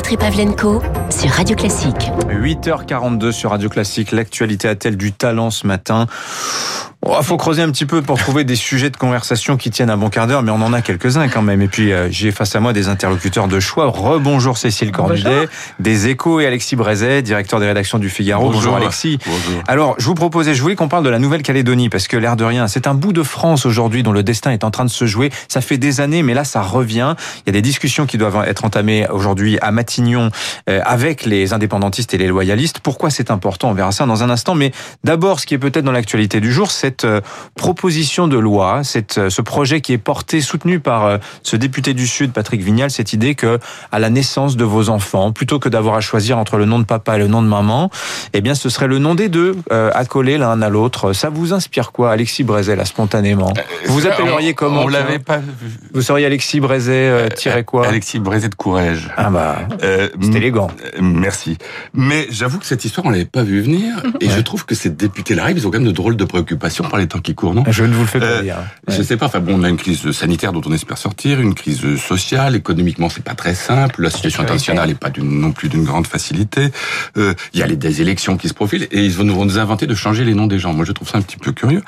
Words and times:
Dimitri 0.00 0.16
Pavlenko 0.16 0.82
sur 1.10 1.28
Radio 1.28 1.54
Classique. 1.54 2.10
8h42 2.30 3.32
sur 3.32 3.50
Radio 3.50 3.68
Classique. 3.68 4.12
L'actualité 4.12 4.66
a-t-elle 4.66 4.96
du 4.96 5.12
talent 5.12 5.50
ce 5.50 5.66
matin? 5.66 6.06
Il 7.02 7.08
oh, 7.18 7.22
faut 7.22 7.38
creuser 7.38 7.62
un 7.62 7.70
petit 7.70 7.86
peu 7.86 8.02
pour 8.02 8.18
trouver 8.18 8.44
des 8.44 8.56
sujets 8.56 8.90
de 8.90 8.96
conversation 8.96 9.56
qui 9.56 9.70
tiennent 9.70 9.88
un 9.88 9.96
bon 9.96 10.10
quart 10.10 10.26
d'heure, 10.26 10.42
mais 10.42 10.50
on 10.50 10.60
en 10.60 10.74
a 10.74 10.82
quelques-uns 10.82 11.28
quand 11.28 11.40
même. 11.40 11.62
Et 11.62 11.66
puis 11.66 11.92
euh, 11.92 12.08
j'ai 12.10 12.30
face 12.30 12.54
à 12.54 12.60
moi 12.60 12.74
des 12.74 12.88
interlocuteurs 12.88 13.48
de 13.48 13.58
choix. 13.58 13.86
Rebonjour 13.86 14.58
Cécile 14.58 14.92
Cornudet, 14.92 15.48
des 15.78 16.08
Échos 16.08 16.40
et 16.40 16.46
Alexis 16.46 16.76
Brézet, 16.76 17.22
directeur 17.22 17.58
des 17.58 17.66
rédactions 17.66 17.98
du 17.98 18.10
Figaro. 18.10 18.50
Bonjour, 18.50 18.76
Alexis. 18.76 19.18
Bonjour. 19.24 19.62
Alors 19.66 19.94
je 19.96 20.04
vous 20.04 20.14
proposais, 20.14 20.54
je 20.54 20.60
voulais 20.60 20.76
qu'on 20.76 20.88
parle 20.88 21.02
de 21.02 21.08
la 21.08 21.18
Nouvelle-Calédonie 21.18 21.88
parce 21.88 22.06
que 22.06 22.18
l'air 22.18 22.36
de 22.36 22.44
rien, 22.44 22.68
c'est 22.68 22.86
un 22.86 22.92
bout 22.92 23.14
de 23.14 23.22
France 23.22 23.64
aujourd'hui 23.64 24.02
dont 24.02 24.12
le 24.12 24.22
destin 24.22 24.50
est 24.50 24.62
en 24.62 24.70
train 24.70 24.84
de 24.84 24.90
se 24.90 25.06
jouer. 25.06 25.30
Ça 25.48 25.62
fait 25.62 25.78
des 25.78 26.02
années, 26.02 26.22
mais 26.22 26.34
là 26.34 26.44
ça 26.44 26.60
revient. 26.60 27.14
Il 27.38 27.42
y 27.46 27.50
a 27.50 27.52
des 27.52 27.62
discussions 27.62 28.04
qui 28.04 28.18
doivent 28.18 28.44
être 28.46 28.66
entamées 28.66 29.08
aujourd'hui 29.08 29.58
à 29.62 29.72
Matignon 29.72 30.30
euh, 30.68 30.82
avec 30.84 31.24
les 31.24 31.54
indépendantistes 31.54 32.12
et 32.12 32.18
les 32.18 32.28
loyalistes. 32.28 32.80
Pourquoi 32.80 33.08
c'est 33.08 33.30
important? 33.30 33.70
On 33.70 33.74
verra 33.74 33.90
ça 33.90 34.04
dans 34.04 34.22
un 34.22 34.28
instant. 34.28 34.54
Mais 34.54 34.72
d'abord, 35.02 35.40
ce 35.40 35.46
qui 35.46 35.54
est 35.54 35.58
peut-être 35.58 35.84
dans 35.84 35.92
l'actualité 35.92 36.40
du 36.40 36.52
jour, 36.52 36.70
c'est 36.70 36.89
cette 36.90 37.04
euh, 37.04 37.20
proposition 37.54 38.26
de 38.26 38.36
loi, 38.36 38.82
cette, 38.82 39.18
euh, 39.18 39.30
ce 39.30 39.42
projet 39.42 39.80
qui 39.80 39.92
est 39.92 39.98
porté, 39.98 40.40
soutenu 40.40 40.80
par 40.80 41.06
euh, 41.06 41.18
ce 41.44 41.54
député 41.54 41.94
du 41.94 42.08
Sud, 42.08 42.32
Patrick 42.32 42.62
Vignal, 42.62 42.90
cette 42.90 43.12
idée 43.12 43.36
que 43.36 43.60
à 43.92 44.00
la 44.00 44.10
naissance 44.10 44.56
de 44.56 44.64
vos 44.64 44.88
enfants, 44.88 45.30
plutôt 45.30 45.60
que 45.60 45.68
d'avoir 45.68 45.94
à 45.94 46.00
choisir 46.00 46.36
entre 46.36 46.56
le 46.56 46.64
nom 46.64 46.80
de 46.80 46.84
papa 46.84 47.14
et 47.14 47.20
le 47.20 47.28
nom 47.28 47.42
de 47.42 47.46
maman, 47.46 47.90
eh 48.32 48.40
bien, 48.40 48.56
ce 48.56 48.68
serait 48.68 48.88
le 48.88 48.98
nom 48.98 49.14
des 49.14 49.28
deux 49.28 49.54
accolés 49.70 50.36
l'un 50.36 50.60
à 50.62 50.68
l'autre. 50.68 51.12
Ça 51.12 51.28
vous 51.28 51.52
inspire 51.52 51.92
quoi, 51.92 52.10
Alexis 52.10 52.42
Brézet, 52.42 52.74
là, 52.74 52.84
spontanément 52.84 53.52
Vous 53.86 53.94
vous 53.94 54.06
appelleriez 54.06 54.54
comment 54.54 54.82
On 54.82 54.88
l'avait 54.88 55.18
pas. 55.18 55.40
Vous 55.94 56.02
seriez 56.02 56.26
Alexis 56.26 56.60
Brézet 56.60 57.28
tiré 57.36 57.64
quoi 57.64 57.86
Alexis 57.86 58.18
Brézet 58.18 58.48
de 58.48 58.54
Courage. 58.54 59.10
Ah 59.16 59.30
bah, 59.30 59.58
c'est 59.80 60.34
élégant. 60.34 60.70
Merci. 61.00 61.56
Mais 61.94 62.26
j'avoue 62.30 62.58
que 62.58 62.66
cette 62.66 62.84
histoire, 62.84 63.06
on 63.06 63.10
l'avait 63.10 63.24
pas 63.24 63.42
vu 63.42 63.60
venir, 63.60 64.02
et 64.20 64.28
je 64.28 64.40
trouve 64.40 64.64
que 64.64 64.74
ces 64.74 64.90
députés-là, 64.90 65.50
ils 65.50 65.66
ont 65.66 65.70
quand 65.70 65.78
même 65.78 65.86
de 65.86 65.92
drôles 65.92 66.16
de 66.16 66.24
préoccupations 66.24 66.79
par 66.88 66.98
les 66.98 67.06
temps 67.06 67.18
qui 67.18 67.34
courent, 67.34 67.54
non 67.54 67.64
Je 67.68 67.84
ne 67.84 67.94
vous 67.94 68.02
le 68.02 68.06
fais 68.06 68.20
pas 68.20 68.26
euh, 68.26 68.42
dire. 68.42 68.56
Je 68.88 69.02
sais 69.02 69.16
pas. 69.16 69.26
Enfin 69.26 69.40
bon, 69.40 69.60
on 69.60 69.62
a 69.62 69.68
une 69.68 69.76
crise 69.76 70.10
sanitaire 70.12 70.52
dont 70.52 70.62
on 70.66 70.72
espère 70.72 70.98
sortir, 70.98 71.40
une 71.40 71.54
crise 71.54 71.96
sociale, 71.96 72.56
économiquement 72.56 73.08
c'est 73.08 73.24
pas 73.24 73.34
très 73.34 73.54
simple, 73.54 74.02
la 74.02 74.10
situation 74.10 74.42
internationale 74.42 74.88
n'est 74.88 74.94
pas 74.94 75.10
non 75.20 75.52
plus 75.52 75.68
d'une 75.68 75.84
grande 75.84 76.06
facilité. 76.06 76.68
Euh, 77.16 77.34
il 77.52 77.60
y 77.60 77.62
a 77.62 77.66
les 77.66 77.76
des 77.76 78.02
élections 78.02 78.36
qui 78.36 78.48
se 78.48 78.54
profilent 78.54 78.86
et 78.90 79.04
ils 79.04 79.12
vont 79.12 79.24
nous 79.24 79.58
inventer 79.58 79.86
de 79.86 79.94
changer 79.94 80.24
les 80.24 80.34
noms 80.34 80.46
des 80.46 80.58
gens. 80.58 80.72
Moi, 80.72 80.84
je 80.84 80.92
trouve 80.92 81.08
ça 81.08 81.18
un 81.18 81.22
petit 81.22 81.36
peu 81.36 81.52
curieux. 81.52 81.82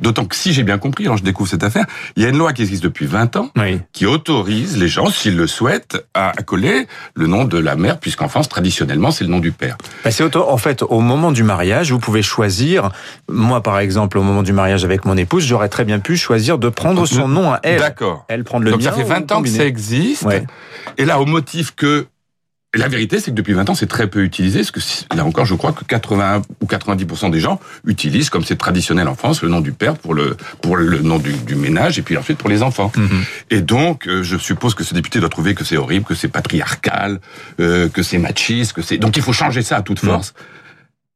D'autant 0.00 0.24
que 0.24 0.36
si 0.36 0.52
j'ai 0.52 0.62
bien 0.62 0.78
compris, 0.78 1.04
alors 1.04 1.16
je 1.16 1.22
découvre 1.22 1.48
cette 1.48 1.62
affaire, 1.62 1.86
il 2.16 2.22
y 2.22 2.26
a 2.26 2.28
une 2.28 2.38
loi 2.38 2.52
qui 2.52 2.62
existe 2.62 2.82
depuis 2.82 3.06
20 3.06 3.36
ans 3.36 3.50
qui 3.92 4.06
autorise 4.06 4.76
les 4.76 4.88
gens, 4.88 5.10
s'ils 5.10 5.36
le 5.36 5.46
souhaitent, 5.46 6.04
à 6.14 6.32
coller 6.44 6.86
le 7.14 7.26
nom 7.26 7.44
de 7.44 7.58
la 7.58 7.76
mère, 7.76 7.98
puisqu'en 7.98 8.28
France, 8.28 8.48
traditionnellement, 8.48 9.10
c'est 9.10 9.24
le 9.24 9.30
nom 9.30 9.38
du 9.38 9.52
père. 9.52 9.76
Bah, 10.04 10.10
c'est 10.10 10.36
en 10.36 10.56
fait 10.58 10.82
au 10.82 11.00
moment 11.00 11.32
du 11.32 11.42
mariage, 11.42 11.92
vous 11.92 11.98
pouvez 11.98 12.22
choisir. 12.22 12.90
Moi, 13.28 13.62
par 13.62 13.78
exemple, 13.78 14.18
au 14.18 14.22
moment 14.28 14.42
du 14.42 14.52
mariage 14.52 14.84
avec 14.84 15.04
mon 15.04 15.16
épouse, 15.16 15.44
j'aurais 15.44 15.68
très 15.68 15.84
bien 15.84 15.98
pu 15.98 16.16
choisir 16.16 16.58
de 16.58 16.68
prendre 16.68 17.06
son 17.06 17.28
nom 17.28 17.52
à 17.52 17.60
elle. 17.62 17.80
D'accord. 17.80 18.24
Elle 18.28 18.44
prendre 18.44 18.64
le 18.64 18.70
Donc 18.70 18.82
ça 18.82 18.92
fait 18.92 19.02
20 19.02 19.32
ans 19.32 19.42
que 19.42 19.48
ça 19.48 19.64
existe. 19.64 20.26
Et 20.96 21.04
là, 21.04 21.20
au 21.20 21.26
motif 21.26 21.74
que 21.74 22.06
la 22.74 22.88
vérité, 22.88 23.18
c'est 23.18 23.30
que 23.30 23.36
depuis 23.36 23.54
20 23.54 23.70
ans, 23.70 23.74
c'est 23.74 23.86
très 23.86 24.08
peu 24.08 24.22
utilisé, 24.22 24.58
parce 24.58 24.70
que 24.70 25.16
là 25.16 25.24
encore, 25.24 25.46
je 25.46 25.54
crois 25.54 25.72
que 25.72 25.84
80 25.84 26.42
ou 26.60 26.66
90% 26.66 27.30
des 27.30 27.40
gens 27.40 27.58
utilisent, 27.86 28.28
comme 28.28 28.44
c'est 28.44 28.56
traditionnel 28.56 29.08
en 29.08 29.14
France, 29.14 29.42
le 29.42 29.48
nom 29.48 29.60
du 29.60 29.72
père 29.72 29.96
pour 29.96 30.12
le 30.12 30.36
pour 30.60 30.76
le 30.76 30.98
nom 30.98 31.18
du, 31.18 31.32
du 31.32 31.54
ménage 31.54 31.98
et 31.98 32.02
puis 32.02 32.16
ensuite 32.18 32.36
pour 32.36 32.50
les 32.50 32.62
enfants. 32.62 32.92
Mhm. 32.94 33.24
Et 33.50 33.62
donc, 33.62 34.06
euh, 34.06 34.22
je 34.22 34.36
suppose 34.36 34.74
que 34.74 34.84
ce 34.84 34.92
député 34.92 35.18
doit 35.18 35.30
trouver 35.30 35.54
que 35.54 35.64
c'est 35.64 35.78
horrible, 35.78 36.04
que 36.04 36.14
c'est 36.14 36.28
patriarcal, 36.28 37.20
euh, 37.58 37.88
que 37.88 38.02
c'est 38.02 38.18
machiste, 38.18 38.74
que 38.74 38.82
c'est 38.82 38.98
donc 38.98 39.16
il 39.16 39.22
faut 39.22 39.32
changer 39.32 39.62
ça 39.62 39.76
à 39.76 39.82
toute 39.82 40.02
mhm. 40.02 40.10
force. 40.10 40.34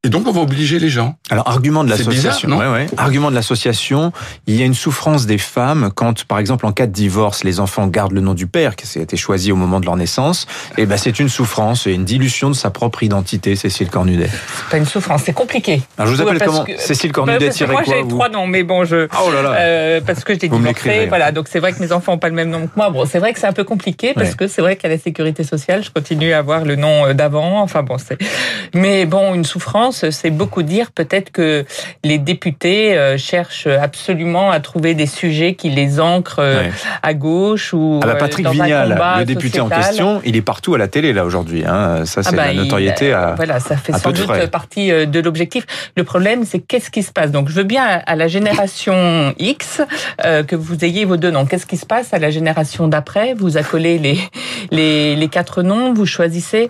Et 0.05 0.09
donc 0.09 0.27
on 0.27 0.31
va 0.31 0.41
obliger 0.41 0.79
les 0.79 0.89
gens. 0.89 1.15
Alors 1.29 1.47
argument 1.47 1.85
de 1.85 1.89
l'association, 1.89 2.49
ouais, 2.49 2.67
ouais. 2.67 2.87
argument 2.97 3.29
de 3.29 3.35
l'association, 3.35 4.11
il 4.47 4.55
y 4.55 4.61
a 4.61 4.65
une 4.65 4.73
souffrance 4.73 5.25
des 5.25 5.37
femmes 5.37 5.91
quand, 5.95 6.25
par 6.25 6.39
exemple, 6.39 6.65
en 6.65 6.73
cas 6.73 6.87
de 6.87 6.91
divorce, 6.91 7.45
les 7.45 7.61
enfants 7.61 7.87
gardent 7.87 8.11
le 8.11 8.19
nom 8.19 8.33
du 8.33 8.45
père 8.45 8.75
qui 8.75 8.99
a 8.99 9.01
été 9.01 9.15
choisi 9.15 9.53
au 9.53 9.55
moment 9.55 9.79
de 9.79 9.85
leur 9.85 9.95
naissance. 9.95 10.45
Et 10.77 10.81
eh 10.81 10.85
ben 10.85 10.97
c'est 10.97 11.21
une 11.21 11.29
souffrance 11.29 11.87
et 11.87 11.93
une 11.93 12.03
dilution 12.03 12.49
de 12.49 12.55
sa 12.55 12.69
propre 12.69 13.03
identité, 13.03 13.55
Cécile 13.55 13.89
Cornudet. 13.89 14.27
C'est 14.29 14.69
pas 14.71 14.77
une 14.77 14.85
souffrance, 14.85 15.23
c'est 15.23 15.31
compliqué. 15.31 15.81
Alors 15.97 16.11
je 16.11 16.17
vous 16.17 16.27
appelle 16.27 16.43
comment 16.43 16.65
Cécile 16.77 17.13
Cornudet 17.13 17.51
bah, 17.57 17.67
Moi 17.71 17.83
j'ai 17.85 18.05
trois 18.05 18.27
noms, 18.27 18.47
mais 18.47 18.63
bon 18.63 18.83
je. 18.83 19.07
Oh 19.23 19.31
là 19.31 19.41
là. 19.41 19.53
Euh, 19.53 20.01
parce 20.05 20.25
que 20.25 20.33
je 20.33 20.39
l'ai 20.39 20.49
divorcé, 20.49 21.05
voilà. 21.07 21.31
Donc 21.31 21.47
c'est 21.49 21.59
vrai 21.59 21.71
que 21.71 21.79
mes 21.79 21.93
enfants 21.93 22.11
ont 22.11 22.17
pas 22.17 22.29
le 22.29 22.35
même 22.35 22.49
nom 22.49 22.67
que 22.67 22.73
moi. 22.75 22.89
Bon, 22.89 23.05
c'est 23.05 23.19
vrai 23.19 23.31
que 23.31 23.39
c'est 23.39 23.47
un 23.47 23.53
peu 23.53 23.63
compliqué 23.63 24.13
parce 24.13 24.35
que 24.35 24.47
c'est 24.47 24.61
vrai 24.61 24.75
qu'à 24.75 24.89
la 24.89 24.97
sécurité 24.97 25.45
sociale, 25.45 25.81
je 25.81 25.91
continue 25.91 26.33
à 26.33 26.39
avoir 26.39 26.65
le 26.65 26.75
nom 26.75 27.05
euh, 27.05 27.13
d'avant. 27.13 27.61
Enfin 27.61 27.83
bon, 27.83 27.97
c'est. 27.97 28.17
Mais 28.73 29.05
bon, 29.05 29.33
une 29.33 29.45
souffrance, 29.45 29.92
c'est 29.93 30.31
beaucoup 30.31 30.63
dire 30.63 30.91
peut-être 30.91 31.31
que 31.31 31.65
les 32.03 32.17
députés 32.17 32.97
euh, 32.97 33.17
cherchent 33.17 33.67
absolument 33.67 34.51
à 34.51 34.59
trouver 34.59 34.93
des 34.93 35.05
sujets 35.05 35.55
qui 35.55 35.69
les 35.69 35.99
ancrent 35.99 36.39
euh, 36.39 36.69
à 37.01 37.13
gauche 37.13 37.73
ou 37.73 37.99
ah 38.01 38.07
bah 38.07 38.15
Patrick 38.15 38.47
Vignal, 38.47 38.99
le 39.19 39.25
député 39.25 39.59
en 39.59 39.69
question, 39.69 40.21
il 40.25 40.35
est 40.35 40.41
partout 40.41 40.75
à 40.75 40.77
la 40.77 40.87
télé 40.87 41.13
là 41.13 41.25
aujourd'hui. 41.25 41.63
Hein. 41.65 42.05
Ça, 42.05 42.21
ah 42.25 42.29
c'est 42.29 42.35
bah, 42.35 42.47
la 42.47 42.53
notoriété. 42.53 43.13
à, 43.13 43.33
voilà, 43.35 43.59
ça 43.59 43.77
fait 43.77 43.93
sans 43.93 44.11
doute 44.11 44.47
partie 44.47 44.91
euh, 44.91 45.05
de 45.05 45.19
l'objectif. 45.19 45.65
Le 45.95 46.03
problème, 46.03 46.45
c'est 46.45 46.59
qu'est-ce 46.59 46.89
qui 46.89 47.03
se 47.03 47.11
passe? 47.11 47.31
Donc, 47.31 47.49
je 47.49 47.53
veux 47.53 47.63
bien 47.63 48.01
à 48.05 48.15
la 48.15 48.27
génération 48.27 49.33
X 49.39 49.81
que 50.47 50.55
vous 50.55 50.83
ayez 50.83 51.05
vos 51.05 51.17
deux 51.17 51.31
noms. 51.31 51.45
Qu'est-ce 51.45 51.65
qui 51.65 51.77
se 51.77 51.85
passe 51.85 52.13
à 52.13 52.19
la 52.19 52.29
génération 52.29 52.87
d'après? 52.87 53.33
Vous 53.33 53.57
accolez 53.57 53.97
les, 53.97 54.19
les, 54.71 55.15
les 55.15 55.27
quatre 55.27 55.63
noms, 55.63 55.93
vous 55.93 56.05
choisissez. 56.05 56.69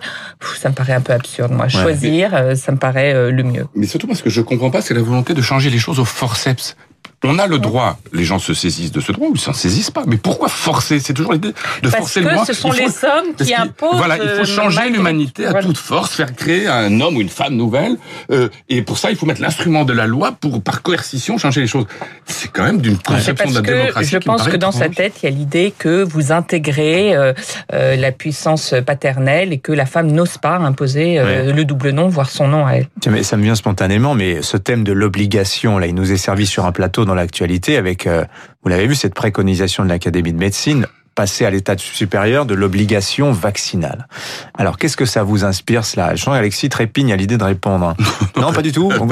ça 0.56 0.68
me 0.68 0.74
paraît 0.74 0.92
un 0.92 1.00
peu 1.00 1.12
absurde, 1.12 1.52
moi. 1.52 1.68
Choisir, 1.68 2.30
ça 2.56 2.72
me 2.72 2.76
paraît 2.76 3.13
mieux. 3.42 3.66
Mais 3.74 3.86
surtout 3.86 4.06
parce 4.06 4.22
que 4.22 4.30
je 4.30 4.40
comprends 4.40 4.70
pas, 4.70 4.82
c'est 4.82 4.94
la 4.94 5.02
volonté 5.02 5.34
de 5.34 5.42
changer 5.42 5.70
les 5.70 5.78
choses 5.78 6.00
au 6.00 6.04
forceps. 6.04 6.76
On 7.24 7.38
a 7.38 7.46
le 7.46 7.58
droit, 7.58 7.98
les 8.12 8.24
gens 8.24 8.38
se 8.38 8.54
saisissent 8.54 8.92
de 8.92 9.00
ce 9.00 9.12
droit 9.12 9.28
ou 9.28 9.32
ils 9.34 9.40
s'en 9.40 9.52
saisissent 9.52 9.90
pas. 9.90 10.04
Mais 10.06 10.16
pourquoi 10.16 10.48
forcer? 10.48 11.00
C'est 11.00 11.14
toujours 11.14 11.32
l'idée 11.32 11.52
de 11.82 11.88
forcer 11.88 12.20
le 12.20 12.30
droit. 12.30 12.44
ce 12.44 12.52
sont 12.52 12.72
les 12.72 12.86
hommes 12.86 13.34
qui 13.36 13.54
imposent. 13.54 13.96
Voilà, 13.96 14.16
il 14.18 14.28
faut 14.28 14.44
changer 14.44 14.90
l'humanité 14.90 15.46
à 15.46 15.54
toute 15.54 15.78
force, 15.78 16.14
faire 16.14 16.34
créer 16.34 16.66
un 16.66 17.00
homme 17.00 17.16
ou 17.16 17.20
une 17.20 17.28
femme 17.28 17.56
nouvelle. 17.56 17.96
Euh, 18.30 18.48
et 18.68 18.82
pour 18.82 18.98
ça, 18.98 19.10
il 19.10 19.16
faut 19.16 19.26
mettre 19.26 19.40
l'instrument 19.40 19.84
de 19.84 19.92
la 19.92 20.06
loi 20.06 20.32
pour, 20.32 20.62
par 20.62 20.82
coercition, 20.82 21.38
changer 21.38 21.62
les 21.62 21.66
choses. 21.66 21.86
C'est 22.26 22.50
quand 22.52 22.64
même 22.64 22.80
d'une 22.80 22.98
conception 22.98 23.50
de 23.50 23.54
la 23.54 23.60
démocratie. 23.60 24.10
Je 24.10 24.18
pense 24.18 24.48
que 24.48 24.56
dans 24.56 24.72
sa 24.72 24.88
tête, 24.88 25.14
il 25.22 25.26
y 25.26 25.32
a 25.32 25.36
l'idée 25.36 25.72
que 25.76 26.02
vous 26.02 26.32
intégrez 26.32 27.14
euh, 27.14 27.32
euh, 27.72 27.96
la 27.96 28.12
puissance 28.12 28.74
paternelle 28.86 29.52
et 29.52 29.58
que 29.58 29.72
la 29.72 29.86
femme 29.86 30.10
n'ose 30.10 30.38
pas 30.38 30.56
imposer 30.56 31.18
euh, 31.18 31.52
le 31.52 31.64
double 31.64 31.90
nom, 31.90 32.08
voire 32.08 32.30
son 32.30 32.48
nom 32.48 32.66
à 32.66 32.72
elle. 32.72 32.88
Mais 33.10 33.22
ça 33.22 33.36
me 33.36 33.42
vient 33.42 33.54
spontanément, 33.54 34.14
mais 34.14 34.42
ce 34.42 34.56
thème 34.56 34.84
de 34.84 34.92
l'obligation, 34.92 35.78
là, 35.78 35.86
il 35.86 35.94
nous 35.94 36.12
est 36.12 36.16
servi 36.16 36.46
sur 36.46 36.66
un 36.66 36.72
plateau 36.72 37.04
dans 37.04 37.13
l'actualité 37.14 37.76
avec, 37.76 38.06
euh, 38.06 38.24
vous 38.62 38.68
l'avez 38.68 38.86
vu, 38.86 38.94
cette 38.94 39.14
préconisation 39.14 39.84
de 39.84 39.88
l'Académie 39.88 40.32
de 40.32 40.38
médecine 40.38 40.86
passer 41.14 41.44
à 41.44 41.50
l'état 41.50 41.76
supérieur 41.78 42.44
de 42.44 42.54
l'obligation 42.54 43.32
vaccinale. 43.32 44.08
Alors, 44.54 44.78
qu'est-ce 44.78 44.96
que 44.96 45.04
ça 45.04 45.22
vous 45.22 45.44
inspire, 45.44 45.84
cela? 45.84 46.14
Jean-Alexis 46.14 46.68
trépigne 46.68 47.12
à 47.12 47.16
l'idée 47.16 47.36
de 47.36 47.44
répondre. 47.44 47.94
non, 48.36 48.52
pas 48.52 48.62
du 48.62 48.72
tout. 48.72 48.90
Non, 48.92 49.06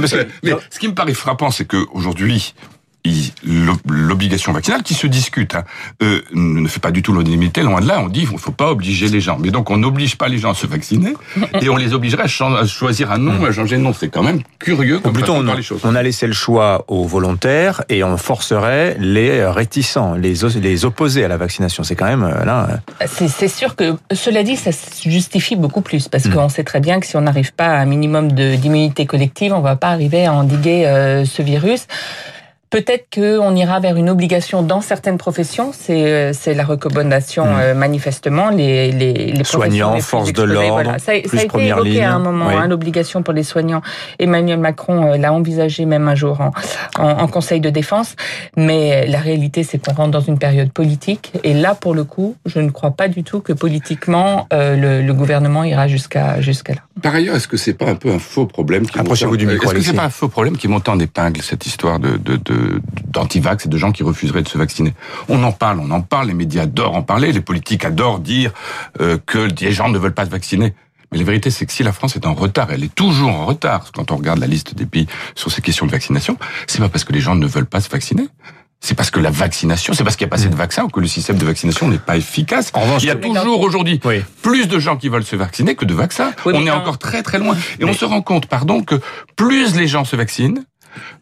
mais 0.00 0.06
ce 0.06 0.78
qui 0.78 0.88
me 0.88 0.94
paraît 0.94 1.14
frappant, 1.14 1.50
c'est 1.50 1.66
qu'aujourd'hui, 1.66 2.54
l'obligation 3.86 4.52
vaccinale 4.52 4.82
qui 4.82 4.94
se 4.94 5.06
discute 5.06 5.54
hein, 5.54 5.64
euh, 6.02 6.22
ne 6.32 6.66
fait 6.68 6.80
pas 6.80 6.90
du 6.90 7.02
tout 7.02 7.12
l'unanimité. 7.12 7.62
Loin 7.62 7.80
de 7.80 7.86
là, 7.86 8.00
on 8.00 8.08
dit 8.08 8.22
il 8.22 8.32
ne 8.32 8.38
faut 8.38 8.50
pas 8.50 8.70
obliger 8.70 9.08
les 9.08 9.20
gens. 9.20 9.38
Mais 9.38 9.50
donc 9.50 9.70
on 9.70 9.76
n'oblige 9.76 10.16
pas 10.16 10.28
les 10.28 10.38
gens 10.38 10.52
à 10.52 10.54
se 10.54 10.66
vacciner 10.66 11.14
et 11.60 11.68
on 11.68 11.76
les 11.76 11.92
obligerait 11.92 12.24
à, 12.24 12.66
choisir 12.66 13.12
un 13.12 13.18
nom, 13.18 13.44
à 13.44 13.52
changer 13.52 13.76
de 13.76 13.82
nom. 13.82 13.92
C'est 13.92 14.08
quand 14.08 14.22
même 14.22 14.40
curieux. 14.58 15.00
Comme 15.00 15.12
plutôt, 15.12 15.34
on, 15.34 15.42
les 15.42 15.62
choses. 15.62 15.80
on 15.84 15.94
a 15.94 16.02
laissé 16.02 16.26
le 16.26 16.32
choix 16.32 16.84
aux 16.88 17.06
volontaires 17.06 17.84
et 17.90 18.02
on 18.04 18.16
forcerait 18.16 18.96
les 18.98 19.44
réticents, 19.44 20.14
les, 20.14 20.34
les 20.60 20.84
opposés 20.84 21.24
à 21.24 21.28
la 21.28 21.36
vaccination. 21.36 21.82
C'est 21.82 21.96
quand 21.96 22.06
même 22.06 22.24
euh, 22.24 22.44
là. 22.44 22.80
Euh, 23.02 23.06
c'est 23.06 23.48
sûr 23.48 23.76
que 23.76 23.94
cela 24.12 24.42
dit, 24.42 24.56
ça 24.56 24.72
se 24.72 25.08
justifie 25.08 25.56
beaucoup 25.56 25.82
plus 25.82 26.08
parce 26.08 26.24
hmm. 26.24 26.32
qu'on 26.32 26.48
sait 26.48 26.64
très 26.64 26.80
bien 26.80 27.00
que 27.00 27.06
si 27.06 27.16
on 27.16 27.22
n'arrive 27.22 27.52
pas 27.52 27.66
à 27.66 27.80
un 27.80 27.84
minimum 27.84 28.32
d'immunité 28.32 29.04
collective, 29.04 29.52
on 29.52 29.58
ne 29.58 29.62
va 29.62 29.76
pas 29.76 29.88
arriver 29.88 30.24
à 30.24 30.32
endiguer 30.32 30.84
ce 31.26 31.42
virus. 31.42 31.86
Peut-être 32.74 33.06
qu'on 33.14 33.54
ira 33.54 33.78
vers 33.78 33.96
une 33.96 34.10
obligation 34.10 34.62
dans 34.62 34.80
certaines 34.80 35.16
professions. 35.16 35.70
C'est 35.72 36.06
euh, 36.06 36.32
c'est 36.32 36.54
la 36.54 36.64
recommandation 36.64 37.44
hmm. 37.44 37.58
euh, 37.60 37.74
manifestement. 37.74 38.50
Les, 38.50 38.90
les, 38.90 39.12
les 39.30 39.44
soignants, 39.44 39.96
forces 40.00 40.32
de 40.32 40.42
l'ordre, 40.42 40.72
voilà. 40.72 40.98
ça, 40.98 41.12
ça, 41.24 41.38
a 41.38 41.42
été 41.44 41.66
évoqué 41.68 42.02
à 42.02 42.14
un 42.14 42.18
moment, 42.18 42.48
hein, 42.48 42.66
l'obligation 42.66 43.22
pour 43.22 43.32
les 43.32 43.44
soignants. 43.44 43.80
Emmanuel 44.18 44.58
Macron 44.58 45.12
euh, 45.12 45.16
l'a 45.16 45.32
envisagé 45.32 45.84
même 45.84 46.08
un 46.08 46.16
jour 46.16 46.40
en, 46.40 46.50
en, 46.98 47.10
en, 47.20 47.28
Conseil 47.28 47.60
de 47.60 47.70
défense. 47.70 48.16
Mais 48.56 49.06
la 49.06 49.20
réalité, 49.20 49.62
c'est 49.62 49.78
qu'on 49.78 49.94
rentre 49.94 50.10
dans 50.10 50.20
une 50.20 50.38
période 50.38 50.72
politique. 50.72 51.32
Et 51.44 51.54
là, 51.54 51.76
pour 51.76 51.94
le 51.94 52.02
coup, 52.02 52.34
je 52.44 52.58
ne 52.58 52.70
crois 52.70 52.90
pas 52.90 53.06
du 53.06 53.22
tout 53.22 53.38
que 53.38 53.52
politiquement 53.52 54.48
le, 54.50 55.00
le, 55.00 55.14
gouvernement 55.14 55.62
ira 55.62 55.86
jusqu'à 55.86 56.40
jusqu'à 56.40 56.74
là. 56.74 56.80
Par 57.02 57.14
ailleurs, 57.14 57.36
est-ce 57.36 57.48
que 57.48 57.56
c'est 57.56 57.74
pas 57.74 57.86
un 57.86 57.94
peu 57.94 58.10
un 58.10 58.18
faux 58.18 58.46
problème 58.46 58.86
qui 58.86 58.98
Approchez-vous 58.98 59.36
du 59.36 59.46
micro. 59.46 59.70
Est-ce 59.70 59.74
que 59.74 59.80
c'est 59.82 59.92
pas 59.92 60.04
un 60.04 60.10
faux 60.10 60.28
problème 60.28 60.56
qui 60.56 60.68
monte 60.68 60.88
en 60.88 60.98
épingle 60.98 61.42
cette 61.42 61.66
histoire 61.66 61.98
de, 61.98 62.16
de, 62.16 62.36
de 62.36 62.63
d'antivax 63.08 63.66
et 63.66 63.68
de 63.68 63.76
gens 63.78 63.92
qui 63.92 64.02
refuseraient 64.02 64.42
de 64.42 64.48
se 64.48 64.58
vacciner. 64.58 64.94
On 65.28 65.42
en 65.42 65.52
parle, 65.52 65.80
on 65.80 65.90
en 65.90 66.00
parle, 66.00 66.28
les 66.28 66.34
médias 66.34 66.62
adorent 66.62 66.94
en 66.94 67.02
parler, 67.02 67.32
les 67.32 67.40
politiques 67.40 67.84
adorent 67.84 68.20
dire 68.20 68.52
euh, 69.00 69.18
que 69.24 69.48
les 69.60 69.72
gens 69.72 69.88
ne 69.88 69.98
veulent 69.98 70.14
pas 70.14 70.26
se 70.26 70.30
vacciner. 70.30 70.74
Mais 71.12 71.18
la 71.18 71.24
vérité, 71.24 71.50
c'est 71.50 71.66
que 71.66 71.72
si 71.72 71.82
la 71.82 71.92
France 71.92 72.16
est 72.16 72.26
en 72.26 72.34
retard, 72.34 72.72
elle 72.72 72.82
est 72.82 72.94
toujours 72.94 73.30
en 73.30 73.46
retard 73.46 73.90
quand 73.94 74.10
on 74.10 74.16
regarde 74.16 74.40
la 74.40 74.46
liste 74.46 74.74
des 74.74 74.86
pays 74.86 75.06
sur 75.34 75.50
ces 75.52 75.62
questions 75.62 75.86
de 75.86 75.92
vaccination, 75.92 76.36
c'est 76.66 76.80
pas 76.80 76.88
parce 76.88 77.04
que 77.04 77.12
les 77.12 77.20
gens 77.20 77.36
ne 77.36 77.46
veulent 77.46 77.66
pas 77.66 77.80
se 77.80 77.88
vacciner. 77.88 78.28
C'est 78.80 78.94
parce 78.94 79.10
que 79.10 79.18
la 79.18 79.30
vaccination, 79.30 79.94
c'est 79.94 80.04
parce 80.04 80.14
qu'il 80.16 80.26
n'y 80.26 80.28
a 80.28 80.32
pas 80.32 80.36
assez 80.36 80.50
de 80.50 80.54
vaccins 80.54 80.84
ou 80.84 80.88
que 80.88 81.00
le 81.00 81.06
système 81.06 81.38
de 81.38 81.46
vaccination 81.46 81.88
n'est 81.88 81.96
pas 81.96 82.18
efficace. 82.18 82.70
il 82.98 83.06
y 83.06 83.10
a 83.10 83.14
toujours 83.14 83.60
aujourd'hui 83.62 83.98
plus 84.42 84.68
de 84.68 84.78
gens 84.78 84.98
qui 84.98 85.08
veulent 85.08 85.24
se 85.24 85.36
vacciner 85.36 85.74
que 85.74 85.86
de 85.86 85.94
vaccins. 85.94 86.32
on 86.44 86.66
est 86.66 86.70
encore 86.70 86.98
très 86.98 87.22
très 87.22 87.38
loin. 87.38 87.56
Et 87.80 87.84
on 87.84 87.94
se 87.94 88.04
rend 88.04 88.20
compte, 88.20 88.44
pardon, 88.44 88.82
que 88.82 88.96
plus 89.36 89.74
les 89.74 89.86
gens 89.86 90.04
se 90.04 90.16
vaccinent, 90.16 90.64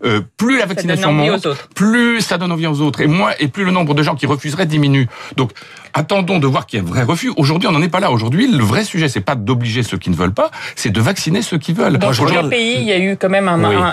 euh, 0.04 0.20
plus 0.36 0.58
la 0.58 0.66
vaccination 0.66 1.12
monte, 1.12 1.48
plus 1.74 2.20
ça 2.20 2.38
donne 2.38 2.52
envie 2.52 2.66
aux 2.66 2.80
autres, 2.80 3.00
et 3.00 3.06
moins 3.06 3.32
et 3.38 3.48
plus 3.48 3.64
le 3.64 3.70
nombre 3.70 3.94
de 3.94 4.02
gens 4.02 4.14
qui 4.14 4.26
refuseraient 4.26 4.66
diminue. 4.66 5.08
Donc 5.36 5.52
attendons 5.94 6.38
de 6.38 6.46
voir 6.46 6.66
qu'il 6.66 6.78
y 6.78 6.82
a 6.82 6.84
un 6.84 6.88
vrai 6.88 7.02
refus. 7.02 7.32
Aujourd'hui, 7.36 7.68
on 7.68 7.72
n'en 7.72 7.82
est 7.82 7.88
pas 7.88 8.00
là. 8.00 8.10
Aujourd'hui, 8.10 8.50
le 8.50 8.62
vrai 8.62 8.84
sujet, 8.84 9.08
c'est 9.08 9.20
pas 9.20 9.34
d'obliger 9.34 9.82
ceux 9.82 9.98
qui 9.98 10.10
ne 10.10 10.14
veulent 10.14 10.34
pas, 10.34 10.50
c'est 10.76 10.90
de 10.90 11.00
vacciner 11.00 11.42
ceux 11.42 11.58
qui 11.58 11.72
veulent. 11.72 11.98
Dans 11.98 12.12
tous 12.12 12.26
les 12.26 12.48
pays, 12.48 12.76
il 12.78 12.84
y 12.84 12.92
a 12.92 12.98
eu 12.98 13.16
quand 13.16 13.28
même 13.28 13.48
un, 13.48 13.56
moment, 13.56 13.92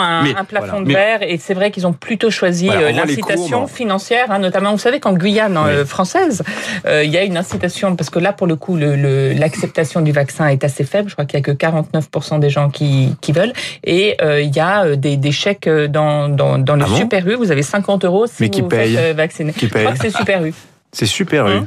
un, 0.00 0.44
plafond 0.44 0.82
de 0.82 0.92
verre, 0.92 1.22
et 1.22 1.38
c'est 1.38 1.54
vrai 1.54 1.70
qu'ils 1.70 1.86
ont 1.86 1.92
plutôt 1.92 2.30
choisi 2.30 2.68
euh, 2.68 2.92
l'incitation 2.92 3.66
financière, 3.66 4.30
hein, 4.30 4.38
notamment, 4.38 4.72
vous 4.72 4.78
savez, 4.78 5.00
qu'en 5.00 5.14
Guyane 5.14 5.56
euh, 5.56 5.84
française, 5.84 6.42
il 6.86 7.10
y 7.10 7.16
a 7.16 7.24
une 7.24 7.36
incitation, 7.36 7.96
parce 7.96 8.10
que 8.10 8.18
là, 8.18 8.32
pour 8.32 8.46
le 8.46 8.56
coup, 8.56 8.76
l'acceptation 8.76 10.00
du 10.00 10.12
vaccin 10.12 10.48
est 10.48 10.64
assez 10.64 10.84
faible. 10.84 11.08
Je 11.08 11.14
crois 11.14 11.24
qu'il 11.24 11.38
y 11.38 11.42
a 11.42 11.44
que 11.44 11.52
49% 11.52 12.40
des 12.40 12.50
gens 12.50 12.70
qui, 12.70 13.14
qui 13.20 13.32
veulent, 13.32 13.52
et 13.84 14.16
il 14.40 14.54
y 14.54 14.60
a 14.60 14.72
euh, 14.92 14.96
des, 14.96 15.32
chèques 15.32 15.66
euh, 15.66 15.88
dans, 15.88 16.28
dans, 16.28 16.58
dans 16.58 16.76
le 16.76 16.84
ah 16.84 16.96
Super 16.96 17.26
U. 17.26 17.34
Vous 17.34 17.50
avez 17.50 17.62
50 17.62 18.04
euros 18.04 18.26
si 18.26 18.34
Mais 18.40 18.50
qui 18.50 18.60
vous 18.60 18.68
paye 18.68 18.94
faites 18.94 19.04
euh, 19.04 19.12
vacciner. 19.14 19.52
Qui 19.52 19.66
paye 19.66 19.82
Je 19.82 19.86
crois 19.88 19.92
que 19.92 20.10
c'est 20.10 20.16
Super 20.16 20.44
U. 20.44 20.52
C'est 20.92 21.06
Super 21.06 21.48
U. 21.48 21.52
Hein 21.52 21.66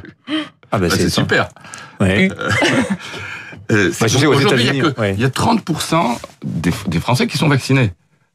ah 0.72 0.78
bah, 0.78 0.88
bah 0.88 0.90
c'est 0.90 1.10
super. 1.10 1.48
Ouais. 2.00 2.28
Euh, 3.70 3.92
Aujourd'hui, 4.00 4.68
il, 4.74 4.94
il, 5.14 5.20
y 5.20 5.24
a 5.24 5.28
30% 5.28 6.18
des, 6.44 6.70
des 6.86 7.00
Français 7.00 7.26
qui 7.26 7.38
sont 7.38 7.48
vaccinés 7.48 7.92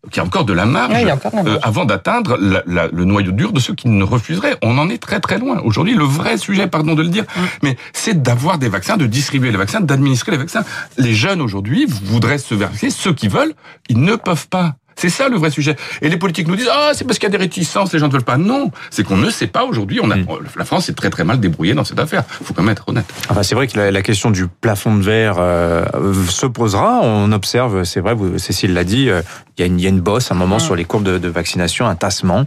qu'il 0.10 0.18
y 0.18 0.20
a 0.20 0.24
encore 0.26 0.46
de 0.46 0.54
la 0.54 0.66
marge, 0.66 1.06
euh, 1.46 1.60
avant 1.62 1.86
d'atteindre 1.86 2.38
le 2.40 3.06
noyau 3.06 3.32
dur 3.32 3.54
de 3.54 3.60
ceux 3.60 3.76
qui 3.76 3.88
ne 3.88 4.04
refuseraient. 4.04 4.58
On 4.64 4.78
en 4.80 4.90
est 4.90 4.98
très 4.98 5.20
très 5.20 5.38
loin. 5.38 5.60
Aujourd'hui, 5.64 5.94
le 5.94 6.04
vrai 6.04 6.38
sujet, 6.38 6.68
pardon 6.68 6.96
de 6.96 7.04
le 7.04 7.10
dire, 7.10 7.26
mais 7.62 7.78
c'est 7.94 8.22
d'avoir 8.22 8.58
des 8.58 8.70
vaccins, 8.70 8.98
de 8.98 9.06
distribuer 9.06 9.52
les 9.52 9.58
vaccins, 9.58 9.80
d'administrer 9.80 10.32
les 10.32 10.40
vaccins. 10.40 10.64
Les 10.98 11.14
jeunes 11.14 11.42
aujourd'hui 11.42 11.86
voudraient 11.86 12.40
se 12.40 12.56
vacciner, 12.56 12.90
ceux 12.90 13.14
qui 13.14 13.28
veulent, 13.28 13.54
ils 13.90 14.02
ne 14.02 14.16
peuvent 14.16 14.48
pas. 14.48 14.76
C'est 15.01 15.09
ça 15.09 15.30
le 15.30 15.38
vrai 15.38 15.50
sujet. 15.50 15.75
Et 16.03 16.09
les 16.09 16.18
politiques 16.18 16.48
nous 16.48 16.56
disent 16.56 16.69
ah 16.71 16.92
c'est 16.94 17.06
parce 17.06 17.18
qu'il 17.18 17.27
y 17.27 17.31
a 17.33 17.36
des 17.36 17.44
réticences, 17.44 17.92
les 17.92 17.98
gens 17.98 18.06
ne 18.06 18.13
veulent 18.13 18.21
pas. 18.21 18.38
Non, 18.38 18.69
c'est 18.92 19.03
qu'on 19.03 19.18
ne 19.18 19.31
sait 19.31 19.48
pas 19.48 19.65
aujourd'hui. 19.65 20.00
On 20.00 20.12
a 20.12 20.15
mm. 20.15 20.27
la 20.56 20.63
France 20.63 20.89
est 20.89 20.94
très 20.94 21.09
très 21.09 21.24
mal 21.24 21.39
débrouillée 21.39 21.74
dans 21.74 21.83
cette 21.83 21.98
affaire. 21.98 22.24
Il 22.39 22.45
faut 22.45 22.53
quand 22.53 22.62
même 22.62 22.74
être 22.74 22.88
honnête. 22.88 23.12
Enfin, 23.27 23.42
c'est 23.42 23.56
vrai 23.56 23.65
que 23.65 23.80
la, 23.80 24.01
question 24.03 24.30
du 24.30 24.45
plafond 24.45 24.95
de 24.95 25.01
verre 25.01 25.38
euh, 25.39 25.86
se 26.30 26.45
posera. 26.45 27.00
On 27.01 27.31
observe, 27.31 27.83
c'est 27.83 28.00
vrai, 28.00 28.13
vous, 28.13 28.38
Cécile 28.38 28.75
l'a 28.75 28.83
dit, 28.83 29.09
euh, 29.09 29.24
il 29.57 29.62
y, 29.62 29.63
a 29.63 29.65
une, 29.65 29.80
il 29.80 29.83
y 29.83 29.88
a 29.88 29.89
une 29.89 30.01
bosse 30.01 30.31
à 30.31 30.36
un 30.36 30.38
moment 30.38 30.57
mm. 30.57 30.59
sur 30.59 30.75
les 30.75 30.86
courbes 30.86 31.04
de, 31.04 31.18
de, 31.18 31.30
vaccination, 31.30 31.88
un 31.88 31.95
tassement 31.95 32.45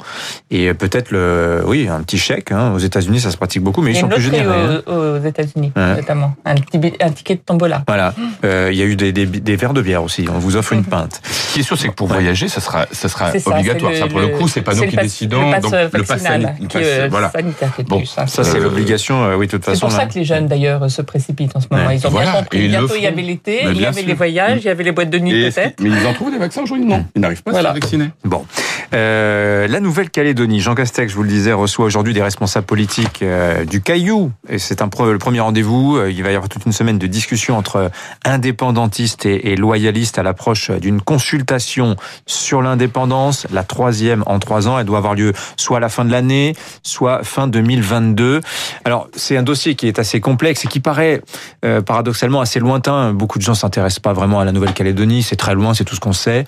et 0.52 0.72
peut-être 0.74 1.10
le 1.10 1.64
oui 1.66 1.88
un 1.88 2.02
petit 2.04 2.18
chèque. 2.18 2.52
Hein. 2.52 2.70
Aux 2.72 2.78
États-Unis, 2.78 3.18
ça 3.18 3.32
se 3.32 3.36
pratique 3.36 3.62
beaucoup, 3.62 3.82
mais 3.82 3.90
ils 3.90 3.96
sont 3.96 4.08
plus 4.08 4.22
généreux. 4.22 4.84
Aux, 4.86 4.92
aux 4.92 5.26
États-Unis, 5.26 5.72
notamment 5.74 6.36
un, 6.44 6.54
petit, 6.54 6.78
un 7.00 7.10
ticket 7.10 7.34
de 7.34 7.40
tombola. 7.40 7.82
Voilà. 7.88 8.14
Euh, 8.44 8.68
il 8.70 8.78
y 8.78 8.82
a 8.82 8.84
eu 8.84 8.94
des, 8.94 9.12
des, 9.12 9.26
des 9.26 9.56
verres 9.56 9.74
de 9.74 9.82
bière 9.82 10.04
aussi. 10.04 10.26
On 10.32 10.38
vous 10.38 10.54
offre 10.54 10.72
une 10.72 10.84
pinte. 10.84 11.20
Ce 11.24 11.54
qui 11.54 11.60
est 11.60 11.62
sûr, 11.64 11.78
c'est 11.78 11.88
que 11.88 11.94
pour 11.94 12.06
voyager, 12.06 12.43
ça 12.48 12.60
sera, 12.60 12.86
ça 12.90 13.08
sera 13.08 13.32
obligatoire. 13.46 13.94
ça, 13.94 14.06
pour 14.06 14.20
le, 14.20 14.28
coup, 14.28 14.48
c'est 14.48 14.62
pas 14.62 14.74
nous 14.74 14.86
qui 14.86 14.96
décidons. 14.96 15.46
Le 15.46 15.52
pass 15.52 15.62
donc, 15.62 15.72
le 15.92 16.02
pass, 16.02 16.22
qui, 16.68 16.76
euh, 16.76 17.08
voilà. 17.10 17.30
sanitaire 17.30 17.72
bon, 17.86 18.02
hein. 18.16 18.26
Ça, 18.26 18.44
c'est 18.44 18.58
euh, 18.58 18.62
l'obligation, 18.62 19.24
euh, 19.24 19.36
oui, 19.36 19.46
de 19.46 19.52
toute 19.52 19.64
façon. 19.64 19.80
C'est 19.80 19.86
pour 19.86 19.92
ça 19.92 20.06
que 20.06 20.14
les 20.14 20.24
jeunes, 20.24 20.46
d'ailleurs, 20.46 20.90
se 20.90 21.02
précipitent 21.02 21.54
en 21.56 21.60
ce 21.60 21.66
moment. 21.70 21.90
Ils 21.90 22.06
ont 22.06 22.10
bien 22.10 22.32
compris. 22.32 22.68
Bientôt, 22.68 22.94
il 22.96 23.02
y 23.02 23.06
avait 23.06 23.22
l'été, 23.22 23.64
il 23.70 23.80
y 23.80 23.86
avait 23.86 24.02
les 24.02 24.14
voyages, 24.14 24.60
il 24.62 24.66
y 24.66 24.70
avait 24.70 24.84
les 24.84 24.92
boîtes 24.92 25.10
de 25.10 25.18
nuit, 25.18 25.50
peut-être. 25.50 25.80
Mais 25.80 25.90
ils 25.90 26.06
en 26.06 26.14
trouvent 26.14 26.32
des 26.32 26.38
vaccins 26.38 26.62
aujourd'hui 26.62 26.86
Non. 26.86 27.04
Ils 27.14 27.20
n'arrivent 27.20 27.42
pas 27.42 27.52
à 27.52 27.62
se 27.62 27.80
vacciner. 27.80 28.10
Bon. 28.24 28.44
la 28.92 29.80
Nouvelle-Calédonie, 29.80 30.60
Jean 30.60 30.74
Castex, 30.74 31.10
je 31.10 31.16
vous 31.16 31.22
le 31.22 31.28
disais, 31.28 31.52
reçoit 31.52 31.84
aujourd'hui 31.84 32.14
des 32.14 32.22
responsables 32.22 32.66
politiques 32.66 33.24
du 33.68 33.80
Caillou. 33.80 34.32
Et 34.48 34.58
c'est 34.58 34.82
un 34.82 34.88
le 35.04 35.18
premier 35.18 35.40
rendez-vous. 35.40 36.00
Il 36.06 36.22
va 36.22 36.30
y 36.30 36.34
avoir 36.34 36.48
toute 36.48 36.66
une 36.66 36.72
semaine 36.72 36.98
de 36.98 37.06
discussion 37.06 37.56
entre 37.58 37.90
indépendantistes 38.24 39.26
et 39.26 39.56
loyalistes 39.56 40.18
à 40.18 40.22
l'approche 40.22 40.70
d'une 40.70 41.00
consultation 41.00 41.96
sur 42.26 42.62
l'indépendance, 42.62 43.46
la 43.52 43.64
troisième 43.64 44.22
en 44.26 44.38
trois 44.38 44.68
ans. 44.68 44.78
Elle 44.78 44.86
doit 44.86 44.98
avoir 44.98 45.14
lieu 45.14 45.32
soit 45.56 45.78
à 45.78 45.80
la 45.80 45.88
fin 45.88 46.04
de 46.04 46.10
l'année, 46.10 46.54
soit 46.82 47.22
fin 47.24 47.46
2022. 47.46 48.40
Alors, 48.84 49.08
c'est 49.14 49.36
un 49.36 49.42
dossier 49.42 49.74
qui 49.74 49.88
est 49.88 49.98
assez 49.98 50.20
complexe 50.20 50.64
et 50.64 50.68
qui 50.68 50.80
paraît 50.80 51.22
euh, 51.64 51.82
paradoxalement 51.82 52.40
assez 52.40 52.60
lointain. 52.60 53.12
Beaucoup 53.12 53.38
de 53.38 53.44
gens 53.44 53.54
s'intéressent 53.54 54.00
pas 54.00 54.12
vraiment 54.12 54.40
à 54.40 54.44
la 54.44 54.52
Nouvelle-Calédonie. 54.52 55.22
C'est 55.22 55.36
très 55.36 55.54
loin, 55.54 55.74
c'est 55.74 55.84
tout 55.84 55.94
ce 55.94 56.00
qu'on 56.00 56.12
sait. 56.12 56.44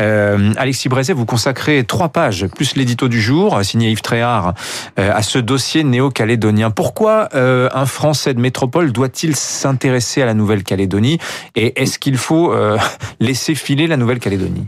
Euh, 0.00 0.52
Alexis 0.56 0.88
Brézet, 0.88 1.12
vous 1.12 1.26
consacrez 1.26 1.84
trois 1.84 2.08
pages, 2.08 2.46
plus 2.46 2.76
l'édito 2.76 3.08
du 3.08 3.20
jour, 3.20 3.58
signé 3.62 3.90
Yves 3.90 4.02
Tréhard, 4.02 4.54
euh, 4.98 5.12
à 5.14 5.22
ce 5.22 5.38
dossier 5.38 5.84
néo-calédonien. 5.84 6.70
Pourquoi 6.70 7.28
euh, 7.34 7.68
un 7.74 7.86
Français 7.86 8.34
de 8.34 8.40
métropole 8.40 8.92
doit-il 8.92 9.36
s'intéresser 9.36 10.22
à 10.22 10.26
la 10.26 10.34
Nouvelle-Calédonie 10.34 11.18
Et 11.56 11.80
est-ce 11.80 11.98
qu'il 11.98 12.16
faut 12.16 12.54
laisser 13.20 13.54
filer 13.54 13.86
la 13.86 13.96
Nouvelle-Calédonie? 13.96 14.66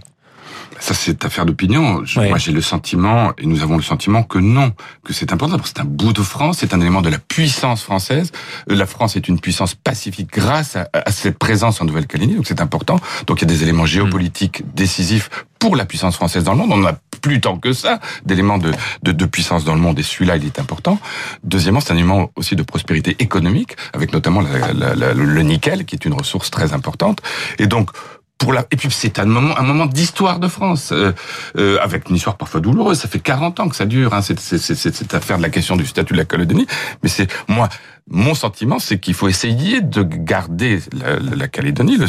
Ça, 0.80 0.94
c'est 0.94 1.24
affaire 1.24 1.46
d'opinion. 1.46 2.02
Moi, 2.16 2.38
j'ai 2.38 2.52
le 2.52 2.62
sentiment, 2.62 3.32
et 3.38 3.46
nous 3.46 3.62
avons 3.62 3.76
le 3.76 3.82
sentiment 3.82 4.22
que 4.22 4.38
non, 4.38 4.72
que 5.04 5.12
c'est 5.12 5.32
important. 5.32 5.56
Parce 5.56 5.70
que 5.70 5.78
c'est 5.78 5.82
un 5.82 5.88
bout 5.88 6.12
de 6.12 6.22
France, 6.22 6.58
c'est 6.60 6.74
un 6.74 6.80
élément 6.80 7.02
de 7.02 7.10
la 7.10 7.18
puissance 7.18 7.82
française. 7.82 8.32
Euh, 8.70 8.74
la 8.74 8.86
France 8.86 9.14
est 9.16 9.28
une 9.28 9.38
puissance 9.38 9.74
pacifique 9.74 10.30
grâce 10.32 10.76
à, 10.76 11.10
cette 11.10 11.38
présence 11.38 11.80
en 11.80 11.84
Nouvelle-Calédonie, 11.84 12.36
donc 12.36 12.46
c'est 12.46 12.60
important. 12.60 12.96
Donc 13.26 13.42
il 13.42 13.48
y 13.48 13.52
a 13.52 13.54
des 13.54 13.62
éléments 13.62 13.86
géopolitiques 13.86 14.62
décisifs 14.74 15.28
pour 15.58 15.76
la 15.76 15.84
puissance 15.84 16.16
française 16.16 16.44
dans 16.44 16.52
le 16.52 16.58
monde. 16.58 16.72
On 16.72 16.86
a 16.86 16.94
plus 17.20 17.40
tant 17.40 17.58
que 17.58 17.74
ça 17.74 18.00
d'éléments 18.24 18.56
de, 18.56 18.72
de, 19.02 19.12
de, 19.12 19.26
puissance 19.26 19.64
dans 19.64 19.74
le 19.74 19.80
monde, 19.80 19.98
et 19.98 20.02
celui-là, 20.02 20.36
il 20.36 20.46
est 20.46 20.58
important. 20.58 20.98
Deuxièmement, 21.44 21.80
c'est 21.80 21.92
un 21.92 21.96
élément 21.96 22.30
aussi 22.36 22.56
de 22.56 22.62
prospérité 22.62 23.16
économique, 23.18 23.76
avec 23.92 24.14
notamment 24.14 24.40
le 24.40 25.42
nickel, 25.42 25.84
qui 25.84 25.94
est 25.94 26.04
une 26.06 26.14
ressource 26.14 26.50
très 26.50 26.72
importante. 26.72 27.20
Et 27.58 27.66
donc, 27.66 27.90
pour 28.40 28.52
la... 28.52 28.64
Et 28.72 28.76
puis 28.76 28.88
c'est 28.90 29.20
un 29.20 29.26
moment, 29.26 29.56
un 29.56 29.62
moment 29.62 29.86
d'histoire 29.86 30.40
de 30.40 30.48
France, 30.48 30.90
euh, 30.92 31.12
euh, 31.56 31.78
avec 31.80 32.08
une 32.08 32.16
histoire 32.16 32.36
parfois 32.36 32.60
douloureuse. 32.60 32.98
Ça 32.98 33.06
fait 33.06 33.20
40 33.20 33.60
ans 33.60 33.68
que 33.68 33.76
ça 33.76 33.86
dure, 33.86 34.14
hein, 34.14 34.22
cette, 34.22 34.40
cette, 34.40 35.14
affaire 35.14 35.36
de 35.36 35.42
la 35.42 35.50
question 35.50 35.76
du 35.76 35.86
statut 35.86 36.14
de 36.14 36.18
la 36.18 36.24
Calédonie. 36.24 36.66
Mais 37.02 37.08
c'est 37.08 37.28
moi, 37.48 37.68
mon 38.10 38.34
sentiment, 38.34 38.80
c'est 38.80 38.98
qu'il 38.98 39.14
faut 39.14 39.28
essayer 39.28 39.80
de 39.80 40.02
garder 40.02 40.80
la, 40.92 41.36
la 41.36 41.48
Calédonie. 41.48 41.96
Le, 41.96 42.06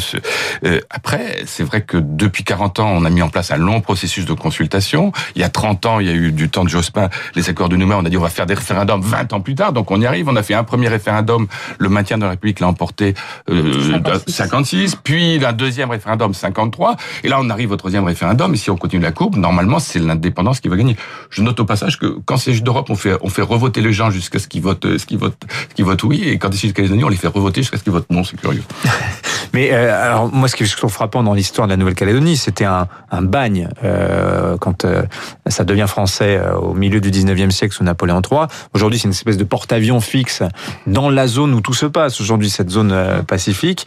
euh, 0.64 0.80
après, 0.90 1.44
c'est 1.46 1.62
vrai 1.62 1.82
que 1.82 1.96
depuis 1.96 2.42
40 2.42 2.80
ans, 2.80 2.90
on 2.90 3.04
a 3.04 3.10
mis 3.10 3.22
en 3.22 3.28
place 3.28 3.52
un 3.52 3.56
long 3.56 3.80
processus 3.80 4.26
de 4.26 4.32
consultation. 4.32 5.12
Il 5.36 5.40
y 5.40 5.44
a 5.44 5.48
30 5.48 5.86
ans, 5.86 6.00
il 6.00 6.08
y 6.08 6.10
a 6.10 6.14
eu 6.14 6.32
du 6.32 6.48
temps 6.50 6.64
de 6.64 6.68
Jospin, 6.68 7.08
les 7.36 7.48
accords 7.48 7.68
de 7.68 7.76
Nouméa, 7.76 7.98
on 7.98 8.04
a 8.04 8.10
dit 8.10 8.16
on 8.16 8.22
va 8.22 8.30
faire 8.30 8.46
des 8.46 8.54
référendums 8.54 9.00
20 9.00 9.32
ans 9.32 9.40
plus 9.40 9.54
tard. 9.54 9.72
Donc 9.72 9.92
on 9.92 10.00
y 10.00 10.06
arrive. 10.06 10.28
On 10.28 10.34
a 10.34 10.42
fait 10.42 10.54
un 10.54 10.64
premier 10.64 10.88
référendum, 10.88 11.46
le 11.78 11.88
maintien 11.88 12.18
de 12.18 12.24
la 12.24 12.30
République 12.30 12.58
l'a 12.58 12.66
emporté 12.66 13.14
euh, 13.48 13.92
56. 13.92 14.32
56. 14.32 14.96
Puis 14.96 15.44
un 15.44 15.52
deuxième 15.52 15.90
référendum 15.90 16.34
53. 16.34 16.96
Et 17.22 17.28
là, 17.28 17.38
on 17.40 17.48
arrive 17.48 17.70
au 17.70 17.76
troisième 17.76 18.04
référendum. 18.04 18.52
Et 18.54 18.56
si 18.56 18.70
on 18.70 18.76
continue 18.76 19.02
la 19.02 19.12
courbe, 19.12 19.36
normalement, 19.36 19.78
c'est 19.78 20.00
l'indépendance 20.00 20.58
qui 20.58 20.68
va 20.68 20.76
gagner. 20.76 20.96
Je 21.30 21.42
note 21.42 21.60
au 21.60 21.64
passage 21.64 21.98
que 21.98 22.18
quand 22.24 22.38
c'est 22.38 22.52
juste 22.52 22.64
d'Europe, 22.64 22.90
on 22.90 22.96
fait 22.96 23.16
on 23.20 23.28
fait 23.28 23.42
revoter 23.42 23.80
les 23.80 23.92
gens 23.92 24.10
jusqu'à 24.10 24.40
ce 24.40 24.48
qu'ils 24.48 24.62
votent 24.62 24.98
ce 24.98 25.06
qu'ils 25.06 25.18
votent 25.18 25.44
ce 25.70 25.74
qu'ils 25.74 25.84
votent 25.84 25.91
oui, 26.02 26.22
et 26.24 26.38
quand 26.38 26.50
ils 26.50 26.68
sont 26.68 26.72
Calédonie, 26.72 27.04
on 27.04 27.08
les 27.08 27.16
fait 27.16 27.28
revoter 27.28 27.62
jusqu'à 27.62 27.78
ce 27.78 27.82
qu'ils 27.82 27.92
votent 27.92 28.10
non, 28.10 28.24
c'est 28.24 28.36
curieux. 28.36 28.62
Mais 29.52 29.70
euh, 29.72 30.04
alors 30.04 30.32
moi, 30.32 30.48
ce 30.48 30.56
qui 30.56 30.62
est 30.62 30.76
trouve 30.76 30.92
frappant 30.92 31.22
dans 31.22 31.34
l'histoire 31.34 31.66
de 31.66 31.72
la 31.72 31.76
Nouvelle-Calédonie, 31.76 32.36
c'était 32.36 32.64
un, 32.64 32.88
bagne 33.20 33.68
euh, 33.84 34.56
quand 34.58 34.84
euh, 34.84 35.02
ça 35.46 35.64
devient 35.64 35.86
français 35.86 36.38
euh, 36.38 36.54
au 36.54 36.74
milieu 36.74 37.00
du 37.00 37.10
19e 37.10 37.50
siècle 37.50 37.74
sous 37.74 37.84
Napoléon 37.84 38.20
III. 38.20 38.46
Aujourd'hui, 38.74 38.98
c'est 38.98 39.04
une 39.04 39.12
espèce 39.12 39.36
de 39.36 39.44
porte-avions 39.44 40.00
fixe 40.00 40.42
dans 40.86 41.10
la 41.10 41.26
zone 41.26 41.52
où 41.54 41.60
tout 41.60 41.74
se 41.74 41.86
passe. 41.86 42.20
Aujourd'hui, 42.20 42.50
cette 42.50 42.70
zone 42.70 42.92
euh, 42.92 43.22
pacifique. 43.22 43.86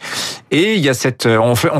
Et 0.50 0.74
il 0.74 0.80
y 0.80 0.88
a 0.88 0.94
cette, 0.94 1.26
on 1.26 1.54
fait, 1.54 1.70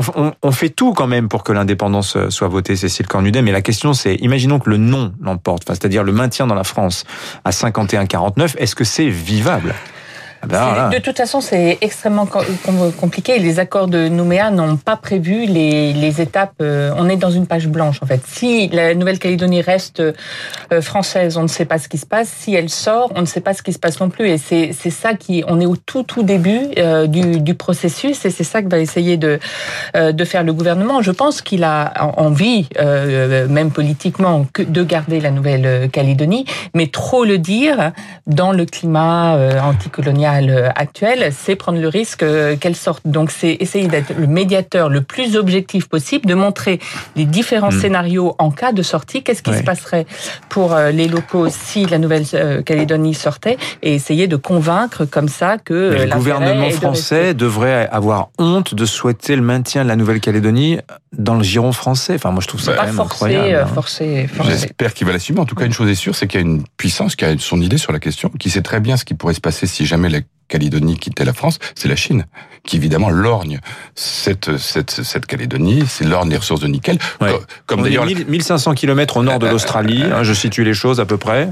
on, 0.43 0.51
fait 0.51 0.69
tout 0.69 0.93
quand 0.93 1.07
même 1.07 1.29
pour 1.29 1.43
que 1.43 1.53
l'indépendance 1.53 2.17
soit 2.29 2.47
votée, 2.47 2.75
Cécile 2.75 3.07
Cornudet. 3.07 3.41
Mais 3.41 3.51
la 3.51 3.61
question, 3.61 3.93
c'est, 3.93 4.15
imaginons 4.15 4.59
que 4.59 4.69
le 4.69 4.77
non 4.77 5.13
l'emporte, 5.21 5.63
c'est-à-dire 5.67 6.03
le 6.03 6.11
maintien 6.11 6.47
dans 6.47 6.55
la 6.55 6.63
France 6.63 7.05
à 7.45 7.51
51-49. 7.51 8.57
Est-ce 8.57 8.75
que 8.75 8.83
c'est 8.83 9.09
vivable? 9.09 9.73
Ah 10.53 10.89
ben, 10.89 10.97
de 10.97 11.03
toute 11.03 11.17
façon, 11.17 11.41
c'est 11.41 11.77
extrêmement 11.81 12.27
compliqué. 12.99 13.39
Les 13.39 13.59
accords 13.59 13.87
de 13.87 14.07
Nouméa 14.07 14.51
n'ont 14.51 14.77
pas 14.77 14.95
prévu 14.95 15.45
les, 15.45 15.93
les, 15.93 16.21
étapes. 16.21 16.53
Euh, 16.61 16.93
on 16.97 17.09
est 17.09 17.17
dans 17.17 17.29
une 17.29 17.47
page 17.47 17.67
blanche, 17.67 18.01
en 18.01 18.05
fait. 18.05 18.21
Si 18.25 18.67
la 18.69 18.93
Nouvelle-Calédonie 18.93 19.61
reste 19.61 19.99
euh, 19.99 20.81
française, 20.81 21.37
on 21.37 21.43
ne 21.43 21.47
sait 21.47 21.65
pas 21.65 21.79
ce 21.79 21.87
qui 21.87 21.97
se 21.97 22.05
passe. 22.05 22.29
Si 22.29 22.53
elle 22.53 22.69
sort, 22.69 23.11
on 23.15 23.21
ne 23.21 23.25
sait 23.25 23.41
pas 23.41 23.53
ce 23.53 23.61
qui 23.61 23.73
se 23.73 23.79
passe 23.79 23.99
non 23.99 24.09
plus. 24.09 24.29
Et 24.29 24.37
c'est 24.37 24.73
ça 24.73 25.13
qui... 25.13 25.43
On 25.47 25.59
est 25.59 25.65
au 25.65 25.75
tout, 25.75 26.03
tout 26.03 26.23
début 26.23 26.61
euh, 26.77 27.07
du, 27.07 27.41
du, 27.41 27.55
processus 27.55 28.23
et 28.25 28.29
c'est 28.29 28.43
ça 28.43 28.61
que 28.61 28.69
va 28.69 28.77
essayer 28.77 29.17
de, 29.17 29.39
de 29.95 30.25
faire 30.25 30.43
le 30.43 30.53
gouvernement. 30.53 31.01
Je 31.01 31.11
pense 31.11 31.41
qu'il 31.41 31.63
a 31.63 31.91
envie, 32.17 32.67
même 32.77 33.71
politiquement, 33.71 34.45
que 34.53 34.61
de 34.61 34.83
garder 34.83 35.19
la 35.19 35.31
Nouvelle-Calédonie, 35.31 36.45
mais 36.75 36.87
trop 36.87 37.25
le 37.25 37.39
dire 37.39 37.91
dans 38.27 38.51
le 38.51 38.65
climat 38.65 39.37
anticolonial 39.63 40.36
euh, 40.45 40.69
actuelle, 40.75 41.31
c'est 41.37 41.55
prendre 41.55 41.79
le 41.79 41.87
risque 41.87 42.23
euh, 42.23 42.55
qu'elle 42.55 42.75
sorte. 42.75 43.01
Donc 43.05 43.31
c'est 43.31 43.57
essayer 43.59 43.87
d'être 43.87 44.13
le 44.17 44.27
médiateur 44.27 44.89
le 44.89 45.01
plus 45.01 45.35
objectif 45.35 45.87
possible, 45.87 46.25
de 46.25 46.33
montrer 46.33 46.79
les 47.15 47.25
différents 47.25 47.71
hmm. 47.71 47.81
scénarios 47.81 48.35
en 48.39 48.51
cas 48.51 48.71
de 48.71 48.81
sortie, 48.81 49.23
qu'est-ce 49.23 49.41
qui 49.41 49.53
se 49.53 49.63
passerait 49.63 50.05
pour 50.49 50.73
euh, 50.73 50.91
les 50.91 51.07
locaux 51.07 51.47
si 51.49 51.85
la 51.85 51.97
Nouvelle-Calédonie 51.97 53.13
sortait, 53.13 53.57
et 53.81 53.95
essayer 53.95 54.27
de 54.27 54.35
convaincre 54.35 55.05
comme 55.05 55.29
ça 55.29 55.57
que 55.57 55.73
le 55.73 56.15
gouvernement 56.15 56.69
français 56.69 57.33
devrait 57.33 57.87
avoir 57.91 58.29
honte 58.37 58.75
de 58.75 58.85
souhaiter 58.85 59.35
le 59.35 59.41
maintien 59.41 59.83
de 59.83 59.89
la 59.89 59.95
Nouvelle-Calédonie 59.95 60.79
dans 61.17 61.35
le 61.35 61.43
giron 61.43 61.71
français. 61.71 62.15
Enfin, 62.15 62.31
moi 62.31 62.41
je 62.41 62.47
trouve 62.47 62.61
ça 62.61 62.73
quand 62.73 62.85
même 62.85 62.99
incroyable. 62.99 63.67
Hein. 63.75 64.43
J'espère 64.45 64.93
qu'il 64.93 65.07
va 65.07 65.13
l'assumer. 65.13 65.39
En 65.39 65.45
tout 65.45 65.55
cas, 65.55 65.65
une 65.65 65.73
chose 65.73 65.89
est 65.89 65.95
sûre, 65.95 66.15
c'est 66.15 66.27
qu'il 66.27 66.39
y 66.39 66.43
a 66.43 66.45
une 66.45 66.63
puissance 66.77 67.15
qui 67.15 67.25
a 67.25 67.37
son 67.37 67.61
idée 67.61 67.77
sur 67.77 67.91
la 67.91 67.99
question, 67.99 68.29
qui 68.29 68.49
sait 68.49 68.61
très 68.61 68.79
bien 68.79 68.97
ce 68.97 69.05
qui 69.05 69.13
pourrait 69.13 69.33
se 69.33 69.41
passer 69.41 69.67
si 69.67 69.85
jamais 69.85 70.09
la 70.09 70.19
Calédonie 70.47 70.97
quittait 70.97 71.25
la 71.25 71.33
France, 71.33 71.59
c'est 71.75 71.87
la 71.87 71.95
Chine, 71.95 72.25
qui 72.63 72.77
évidemment 72.77 73.09
lorgne 73.09 73.59
cette, 73.95 74.57
cette, 74.57 74.91
cette 74.91 75.25
Calédonie, 75.25 75.83
c'est 75.87 76.05
lorgne 76.05 76.29
les 76.29 76.37
ressources 76.37 76.61
de 76.61 76.67
nickel. 76.67 76.97
Comme 77.65 77.83
d'ailleurs. 77.83 78.05
1500 78.05 78.73
km 78.75 79.17
au 79.17 79.23
nord 79.23 79.39
de 79.39 79.47
l'Australie, 79.47 80.03
hein, 80.03 80.23
je 80.23 80.33
situe 80.33 80.63
les 80.63 80.73
choses 80.73 80.99
à 80.99 81.05
peu 81.05 81.17
près. 81.17 81.49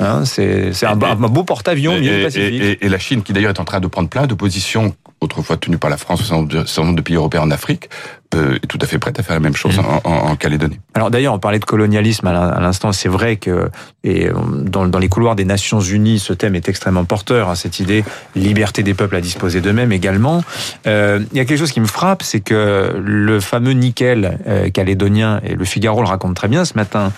Hein, 0.00 0.24
c'est 0.24 0.72
un, 0.84 0.96
beau 0.96 1.44
porte-avions 1.44 1.96
au 1.96 2.00
milieu 2.00 2.24
Pacifique. 2.24 2.62
Et, 2.62 2.84
et, 2.84 2.88
la 2.88 2.98
Chine 2.98 3.22
qui 3.22 3.32
d'ailleurs 3.32 3.50
est 3.50 3.60
en 3.60 3.64
train 3.64 3.80
de 3.80 3.86
prendre 3.86 4.08
plein 4.08 4.26
de 4.26 4.34
positions 4.34 4.94
autrefois 5.20 5.56
tenues 5.56 5.78
par 5.78 5.90
la 5.90 5.96
France, 5.96 6.22
certain 6.22 6.82
nombre 6.82 6.96
de 6.96 7.02
pays 7.02 7.16
européens 7.16 7.42
en 7.42 7.50
Afrique, 7.50 7.88
euh, 8.34 8.56
est 8.56 8.66
tout 8.66 8.78
à 8.80 8.86
fait 8.86 8.98
prête 8.98 9.18
à 9.18 9.22
faire 9.22 9.34
la 9.34 9.40
même 9.40 9.56
chose 9.56 9.78
en, 9.78 10.00
en, 10.04 10.36
Calédonie. 10.36 10.78
Alors 10.94 11.10
d'ailleurs, 11.10 11.32
on 11.32 11.38
parlait 11.38 11.58
de 11.58 11.64
colonialisme 11.64 12.26
à 12.26 12.60
l'instant. 12.60 12.92
C'est 12.92 13.08
vrai 13.08 13.36
que 13.36 13.70
et 14.04 14.28
dans, 14.64 14.86
dans, 14.86 14.98
les 14.98 15.08
couloirs 15.08 15.34
des 15.34 15.44
Nations 15.44 15.80
Unies, 15.80 16.18
ce 16.18 16.32
thème 16.32 16.54
est 16.54 16.68
extrêmement 16.68 17.04
porteur. 17.04 17.48
Hein, 17.48 17.54
cette 17.54 17.80
idée 17.80 18.04
liberté 18.34 18.82
des 18.82 18.94
peuples 18.94 19.16
à 19.16 19.20
disposer 19.20 19.60
d'eux-mêmes 19.60 19.92
également. 19.92 20.42
Euh, 20.86 21.20
il 21.32 21.38
y 21.38 21.40
a 21.40 21.44
quelque 21.44 21.58
chose 21.58 21.72
qui 21.72 21.80
me 21.80 21.86
frappe, 21.86 22.22
c'est 22.22 22.40
que 22.40 23.00
le 23.02 23.40
fameux 23.40 23.72
nickel 23.72 24.38
euh, 24.46 24.70
calédonien 24.70 25.40
et 25.44 25.54
le 25.54 25.64
Figaro 25.64 26.00
le 26.00 26.08
raconte 26.08 26.34
très 26.34 26.48
bien 26.48 26.64
ce 26.64 26.74
matin. 26.74 27.12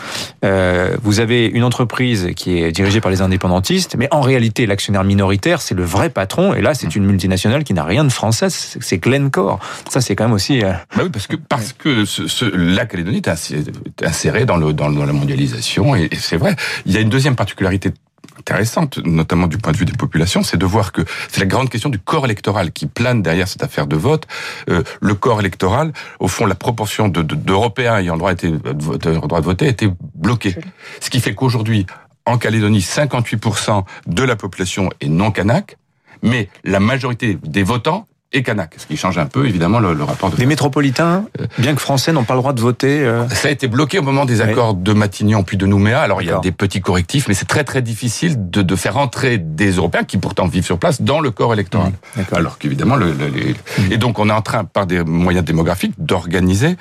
Euh, 0.44 0.96
vous 1.02 1.20
avez 1.20 1.46
une 1.46 1.64
entreprise 1.64 2.30
qui 2.36 2.58
est 2.58 2.72
dirigée 2.72 3.00
par 3.00 3.10
les 3.10 3.22
indépendantistes, 3.22 3.96
mais 3.96 4.08
en 4.10 4.20
réalité, 4.20 4.66
l'actionnaire 4.66 5.04
minoritaire, 5.04 5.60
c'est 5.60 5.74
le 5.74 5.84
vrai 5.84 6.10
patron. 6.10 6.54
Et 6.54 6.62
là, 6.62 6.74
c'est 6.74 6.94
une 6.94 7.04
multinationale 7.04 7.64
qui 7.64 7.74
n'a 7.74 7.84
rien 7.90 8.04
de 8.04 8.12
français. 8.12 8.48
C'est 8.50 8.98
Glencore. 8.98 9.58
Ça, 9.88 10.00
c'est 10.00 10.16
quand 10.16 10.24
même 10.24 10.32
aussi. 10.32 10.62
Euh, 10.62 10.72
bah 10.96 11.02
oui, 11.04 11.10
parce 11.10 11.26
que 11.26 11.36
parce 11.36 11.72
que 11.72 12.04
ce, 12.04 12.26
ce, 12.26 12.44
la 12.44 12.86
Calédonie 12.86 13.18
est 13.18 14.04
insérée 14.04 14.46
dans 14.46 14.56
le 14.56 14.72
dans, 14.72 14.88
la 14.88 15.12
mondialisation 15.12 15.94
et, 15.94 16.08
c'est 16.18 16.36
vrai. 16.36 16.56
Il 16.86 16.92
y 16.92 16.96
a 16.96 17.00
une 17.00 17.10
deuxième 17.10 17.36
particularité 17.36 17.92
intéressante, 18.38 18.98
notamment 19.04 19.46
du 19.46 19.58
point 19.58 19.72
de 19.72 19.76
vue 19.76 19.84
des 19.84 19.92
populations, 19.92 20.42
c'est 20.42 20.56
de 20.56 20.64
voir 20.64 20.92
que 20.92 21.02
c'est 21.28 21.40
la 21.40 21.46
grande 21.46 21.68
question 21.68 21.90
du 21.90 21.98
corps 21.98 22.24
électoral 22.24 22.72
qui 22.72 22.86
plane 22.86 23.22
derrière 23.22 23.48
cette 23.48 23.62
affaire 23.62 23.86
de 23.86 23.96
vote. 23.96 24.26
Euh, 24.70 24.82
le 25.00 25.14
corps 25.14 25.40
électoral, 25.40 25.92
au 26.20 26.28
fond, 26.28 26.46
la 26.46 26.54
proportion 26.54 27.08
d'Européens 27.08 27.96
de, 27.96 28.00
ayant 28.00 28.14
le 28.14 28.18
droit, 28.18 28.32
été, 28.32 28.50
de, 28.50 29.14
droit 29.26 29.40
de 29.40 29.44
voter 29.44 29.68
était 29.68 29.90
bloquée. 30.14 30.56
Ce 31.00 31.10
qui 31.10 31.20
fait 31.20 31.34
qu'aujourd'hui, 31.34 31.86
en 32.26 32.38
Calédonie, 32.38 32.80
58% 32.80 33.84
de 34.06 34.22
la 34.22 34.36
population 34.36 34.90
est 35.00 35.08
non 35.08 35.30
kanak, 35.30 35.76
mais 36.22 36.48
la 36.64 36.80
majorité 36.80 37.38
des 37.42 37.62
votants 37.62 38.06
et 38.32 38.44
Kanak, 38.44 38.74
ce 38.76 38.86
qui 38.86 38.96
change 38.96 39.18
un 39.18 39.26
peu 39.26 39.46
évidemment 39.46 39.80
le, 39.80 40.04
rapport 40.04 40.30
de... 40.30 40.36
Les 40.36 40.46
métropolitains, 40.46 41.24
euh, 41.40 41.46
bien 41.58 41.74
que 41.74 41.80
français, 41.80 42.12
n'ont 42.12 42.22
pas 42.22 42.34
le 42.34 42.40
droit 42.40 42.52
de 42.52 42.60
voter 42.60 43.00
euh. 43.00 43.28
Ça 43.28 43.48
a 43.48 43.50
été 43.50 43.66
bloqué 43.66 43.98
au 43.98 44.02
moment 44.02 44.24
des 44.24 44.40
accords 44.40 44.74
de 44.74 44.92
Matignon 44.92 45.42
puis 45.42 45.56
de 45.56 45.66
Nouméa, 45.66 46.00
alors 46.00 46.22
il 46.22 46.28
y 46.28 46.30
a 46.30 46.38
des 46.38 46.52
petits 46.52 46.80
correctifs, 46.80 47.26
mais 47.26 47.34
c'est 47.34 47.48
très 47.48 47.64
très 47.64 47.82
difficile 47.82 48.50
de, 48.50 48.62
de, 48.62 48.76
faire 48.76 48.98
entrer 48.98 49.38
des 49.38 49.72
Européens 49.72 50.04
qui 50.04 50.16
pourtant 50.16 50.46
vivent 50.46 50.64
sur 50.64 50.78
place 50.78 51.02
dans 51.02 51.20
le 51.20 51.32
corps 51.32 51.52
électoral. 51.52 51.92
Mmh, 52.16 52.20
alors 52.32 52.58
qu'évidemment, 52.58 52.94
le, 52.94 53.12
les... 53.12 53.52
Mmh. 53.52 53.92
et 53.92 53.96
donc 53.96 54.20
on 54.20 54.28
est 54.28 54.32
en 54.32 54.42
train, 54.42 54.64
par 54.64 54.86
des 54.86 55.02
moyens 55.02 55.44
démographiques, 55.44 55.94
d'organiser 55.98 56.76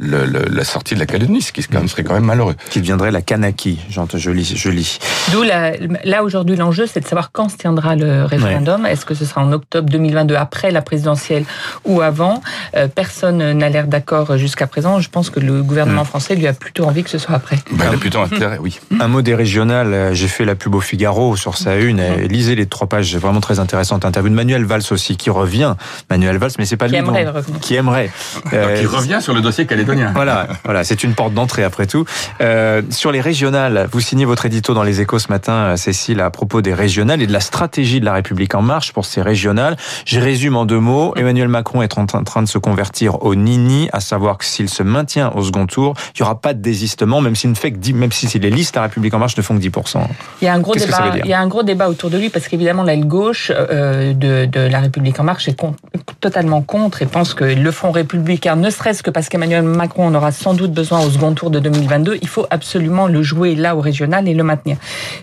la 0.00 0.64
sortie 0.64 0.94
de 0.94 1.00
la 1.00 1.06
Calédonie, 1.06 1.42
ce 1.42 1.52
qui 1.52 1.62
serait 1.62 2.02
quand 2.02 2.14
même 2.14 2.24
malheureux. 2.24 2.56
Qui 2.70 2.80
deviendrait 2.80 3.10
la 3.10 3.20
Kanaki, 3.20 3.78
je 3.88 4.30
lis. 4.30 4.54
Je 4.56 4.70
lis. 4.70 4.98
D'où 5.32 5.42
là 5.42 6.22
aujourd'hui 6.22 6.56
l'enjeu, 6.56 6.86
c'est 6.86 7.00
de 7.00 7.06
savoir 7.06 7.30
quand 7.30 7.48
se 7.48 7.56
tiendra 7.56 7.94
le 7.94 8.24
référendum. 8.24 8.86
Est-ce 8.86 9.04
que 9.04 9.14
ce 9.14 9.24
sera 9.24 9.42
en 9.42 9.52
octobre 9.52 9.88
2022 9.90 10.34
après 10.34 10.70
la 10.70 10.82
présidentielle 10.94 11.44
ou 11.84 12.00
avant. 12.00 12.40
Euh, 12.76 12.86
personne 12.86 13.52
n'a 13.52 13.68
l'air 13.68 13.88
d'accord 13.88 14.38
jusqu'à 14.38 14.68
présent. 14.68 15.00
Je 15.00 15.10
pense 15.10 15.28
que 15.28 15.40
le 15.40 15.62
gouvernement 15.62 16.02
hmm. 16.02 16.06
français 16.06 16.34
lui 16.36 16.46
a 16.46 16.52
plutôt 16.52 16.84
envie 16.84 17.02
que 17.02 17.10
ce 17.10 17.18
soit 17.18 17.34
après. 17.34 17.56
Ben, 17.72 17.86
il 17.90 17.94
a 17.94 17.98
plutôt 17.98 18.20
intérêt, 18.20 18.58
oui. 18.60 18.78
Un 19.00 19.08
mot 19.08 19.22
des 19.22 19.34
régionales. 19.34 19.92
Euh, 19.92 20.14
j'ai 20.14 20.28
fait 20.28 20.44
la 20.44 20.54
pub 20.54 20.74
au 20.74 20.80
Figaro 20.80 21.36
sur 21.36 21.56
sa 21.56 21.76
une. 21.76 21.98
Et 21.98 22.28
lisez 22.28 22.54
les 22.54 22.66
trois 22.66 22.88
pages 22.88 23.16
vraiment 23.16 23.40
très 23.40 23.58
intéressantes. 23.58 24.04
Interview 24.04 24.30
de 24.30 24.36
Manuel 24.36 24.64
Valls 24.64 24.84
aussi 24.92 25.16
qui 25.16 25.30
revient. 25.30 25.74
Manuel 26.10 26.38
Valls, 26.38 26.52
mais 26.58 26.64
c'est 26.64 26.76
pas 26.76 26.86
qui 26.86 26.92
lui. 26.92 26.98
Aimerait 26.98 27.26
Qui 27.60 27.74
aimerait. 27.74 28.10
Euh, 28.52 28.78
qui 28.78 28.86
revient 28.86 29.18
sur 29.20 29.34
le 29.34 29.40
dossier 29.40 29.66
calédonien. 29.66 30.12
Voilà, 30.14 30.46
voilà, 30.64 30.84
c'est 30.84 31.02
une 31.02 31.14
porte 31.14 31.34
d'entrée 31.34 31.64
après 31.64 31.86
tout. 31.86 32.04
Euh, 32.40 32.82
sur 32.90 33.10
les 33.10 33.20
régionales, 33.20 33.88
vous 33.90 34.00
signez 34.00 34.24
votre 34.24 34.46
édito 34.46 34.74
dans 34.74 34.82
les 34.82 35.00
Échos 35.00 35.18
ce 35.18 35.28
matin, 35.28 35.76
Cécile, 35.76 36.20
à 36.20 36.30
propos 36.30 36.62
des 36.62 36.74
régionales 36.74 37.20
et 37.22 37.26
de 37.26 37.32
la 37.32 37.40
stratégie 37.40 38.00
de 38.00 38.04
la 38.04 38.12
République 38.12 38.54
en 38.54 38.62
marche 38.62 38.92
pour 38.92 39.06
ces 39.06 39.22
régionales. 39.22 39.76
Je 40.04 40.20
résume 40.20 40.56
en 40.56 40.66
deux 40.66 40.78
mots. 40.78 40.83
Emmanuel 41.16 41.48
Macron 41.48 41.82
est 41.82 41.98
en 41.98 42.06
train 42.06 42.42
de 42.42 42.48
se 42.48 42.58
convertir 42.58 43.22
au 43.22 43.34
nini, 43.34 43.88
à 43.92 44.00
savoir 44.00 44.38
que 44.38 44.44
s'il 44.44 44.68
se 44.68 44.82
maintient 44.82 45.32
au 45.34 45.42
second 45.42 45.66
tour, 45.66 45.94
il 46.14 46.22
n'y 46.22 46.24
aura 46.24 46.40
pas 46.40 46.54
de 46.54 46.60
désistement, 46.60 47.20
même 47.20 47.36
s'il 47.36 47.50
ne 47.50 47.54
fait 47.54 47.72
que 47.72 47.78
10, 47.78 47.94
même 47.94 48.12
si 48.12 48.26
les 48.38 48.50
listes 48.50 48.76
à 48.76 48.82
République 48.82 49.14
en 49.14 49.18
marche 49.18 49.36
ne 49.36 49.42
font 49.42 49.56
que 49.56 49.62
10%. 49.62 50.00
Il 50.40 50.44
y 50.44 50.48
a 50.48 50.54
un 50.54 50.60
gros 50.60 50.74
débat, 50.74 51.14
il 51.22 51.30
y 51.30 51.32
a 51.32 51.40
un 51.40 51.46
gros 51.46 51.62
débat 51.62 51.88
autour 51.88 52.10
de 52.10 52.18
lui 52.18 52.28
parce 52.28 52.48
qu'évidemment 52.48 52.82
l'aile 52.82 53.06
gauche 53.06 53.50
euh, 53.54 54.12
de, 54.12 54.46
de, 54.46 54.60
la 54.60 54.80
République 54.80 55.18
en 55.20 55.24
marche 55.24 55.48
est 55.48 55.56
totalement 56.20 56.62
contre 56.62 57.02
et 57.02 57.06
pense 57.06 57.34
que 57.34 57.44
le 57.44 57.70
Front 57.70 57.90
républicain, 57.90 58.56
ne 58.56 58.70
serait-ce 58.70 59.02
que 59.02 59.10
parce 59.10 59.28
qu'Emmanuel 59.28 59.62
Macron 59.62 60.06
en 60.06 60.14
aura 60.14 60.32
sans 60.32 60.54
doute 60.54 60.72
besoin 60.72 61.04
au 61.04 61.10
second 61.10 61.32
tour 61.32 61.50
de 61.50 61.58
2022, 61.60 62.18
il 62.20 62.28
faut 62.28 62.46
absolument 62.50 63.06
le 63.06 63.22
jouer 63.22 63.54
là 63.54 63.76
au 63.76 63.80
régional 63.80 64.28
et 64.28 64.34
le 64.34 64.42
maintenir. 64.42 64.76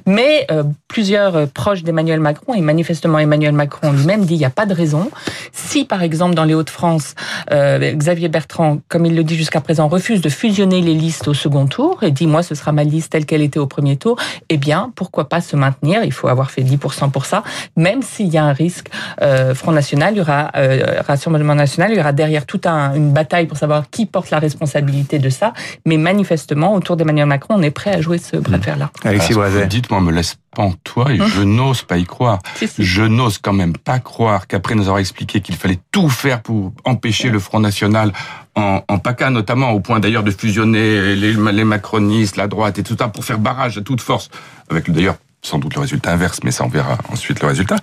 Mais 0.05 0.45
euh, 0.51 0.63
plusieurs 0.87 1.47
proches 1.49 1.83
d'Emmanuel 1.83 2.19
Macron 2.19 2.53
et 2.53 2.61
manifestement 2.61 3.19
Emmanuel 3.19 3.53
Macron 3.53 3.91
lui-même 3.91 4.25
dit 4.25 4.35
il 4.35 4.39
n'y 4.39 4.45
a 4.45 4.49
pas 4.49 4.65
de 4.65 4.73
raison. 4.73 5.09
Si 5.51 5.85
par 5.85 6.03
exemple 6.03 6.35
dans 6.35 6.43
les 6.43 6.53
Hauts-de-France, 6.53 7.15
euh, 7.51 7.93
Xavier 7.93 8.29
Bertrand, 8.29 8.79
comme 8.87 9.05
il 9.05 9.15
le 9.15 9.23
dit 9.23 9.35
jusqu'à 9.35 9.61
présent, 9.61 9.87
refuse 9.87 10.21
de 10.21 10.29
fusionner 10.29 10.81
les 10.81 10.93
listes 10.93 11.27
au 11.27 11.33
second 11.33 11.65
tour 11.65 12.03
et 12.03 12.11
dit 12.11 12.27
moi 12.27 12.43
ce 12.43 12.55
sera 12.55 12.71
ma 12.71 12.83
liste 12.83 13.11
telle 13.11 13.25
qu'elle 13.25 13.41
était 13.41 13.59
au 13.59 13.67
premier 13.67 13.97
tour, 13.97 14.17
eh 14.49 14.57
bien 14.57 14.91
pourquoi 14.95 15.29
pas 15.29 15.41
se 15.41 15.55
maintenir? 15.55 16.03
Il 16.03 16.13
faut 16.13 16.27
avoir 16.27 16.51
fait 16.51 16.63
10% 16.63 17.11
pour 17.11 17.25
ça, 17.25 17.43
même 17.75 18.01
s'il 18.01 18.27
y 18.27 18.37
a 18.37 18.43
un 18.43 18.53
risque. 18.53 18.89
Euh, 19.21 19.53
Front 19.53 19.71
National, 19.71 20.13
il 20.13 20.17
y 20.17 20.21
aura 20.21 20.51
euh, 20.55 21.01
Rassemblement 21.07 21.55
National, 21.55 21.91
il 21.91 21.97
y 21.97 21.99
aura 21.99 22.13
derrière 22.13 22.45
toute 22.45 22.65
un, 22.65 22.93
une 22.95 23.11
bataille 23.11 23.47
pour 23.47 23.57
savoir 23.57 23.89
qui 23.89 24.05
porte 24.05 24.29
la 24.29 24.39
responsabilité 24.39 25.19
de 25.19 25.29
ça. 25.29 25.53
Mais 25.85 25.97
manifestement, 25.97 26.73
autour 26.73 26.97
d'Emmanuel 26.97 27.25
Macron, 27.25 27.55
on 27.57 27.61
est 27.61 27.71
prêt 27.71 27.93
à 27.93 28.01
jouer 28.01 28.17
ce 28.17 28.37
bras 28.37 28.57
de 28.57 28.63
fer-là. 28.63 28.91
Alexis 29.03 29.33
Dites-moi, 29.69 30.01
me 30.01 30.11
laisse 30.11 30.35
toi 30.83 31.11
et 31.11 31.17
je 31.17 31.41
n'ose 31.41 31.81
pas 31.83 31.97
y 31.97 32.05
croire. 32.05 32.39
Je 32.79 33.03
n'ose 33.03 33.37
quand 33.37 33.53
même 33.53 33.75
pas 33.77 33.99
croire 33.99 34.47
qu'après 34.47 34.75
nous 34.75 34.83
avoir 34.83 34.99
expliqué 34.99 35.41
qu'il 35.41 35.55
fallait 35.55 35.79
tout 35.91 36.09
faire 36.09 36.41
pour 36.41 36.73
empêcher 36.83 37.29
le 37.29 37.39
Front 37.39 37.59
National 37.59 38.11
en, 38.55 38.81
en 38.87 38.99
PACA 38.99 39.29
notamment, 39.29 39.71
au 39.71 39.79
point 39.79 39.99
d'ailleurs 39.99 40.23
de 40.23 40.31
fusionner 40.31 41.15
les, 41.15 41.33
les, 41.33 41.63
macronistes, 41.63 42.37
la 42.37 42.47
droite 42.47 42.77
et 42.79 42.83
tout 42.83 42.95
ça 42.97 43.07
pour 43.07 43.23
faire 43.23 43.39
barrage 43.39 43.77
à 43.77 43.81
toute 43.81 44.01
force, 44.01 44.29
avec 44.69 44.91
d'ailleurs 44.91 45.15
sans 45.41 45.57
doute 45.57 45.75
le 45.75 45.81
résultat 45.81 46.11
inverse, 46.11 46.39
mais 46.43 46.51
ça 46.51 46.65
on 46.65 46.69
verra 46.69 46.97
ensuite 47.09 47.41
le 47.41 47.47
résultat. 47.47 47.77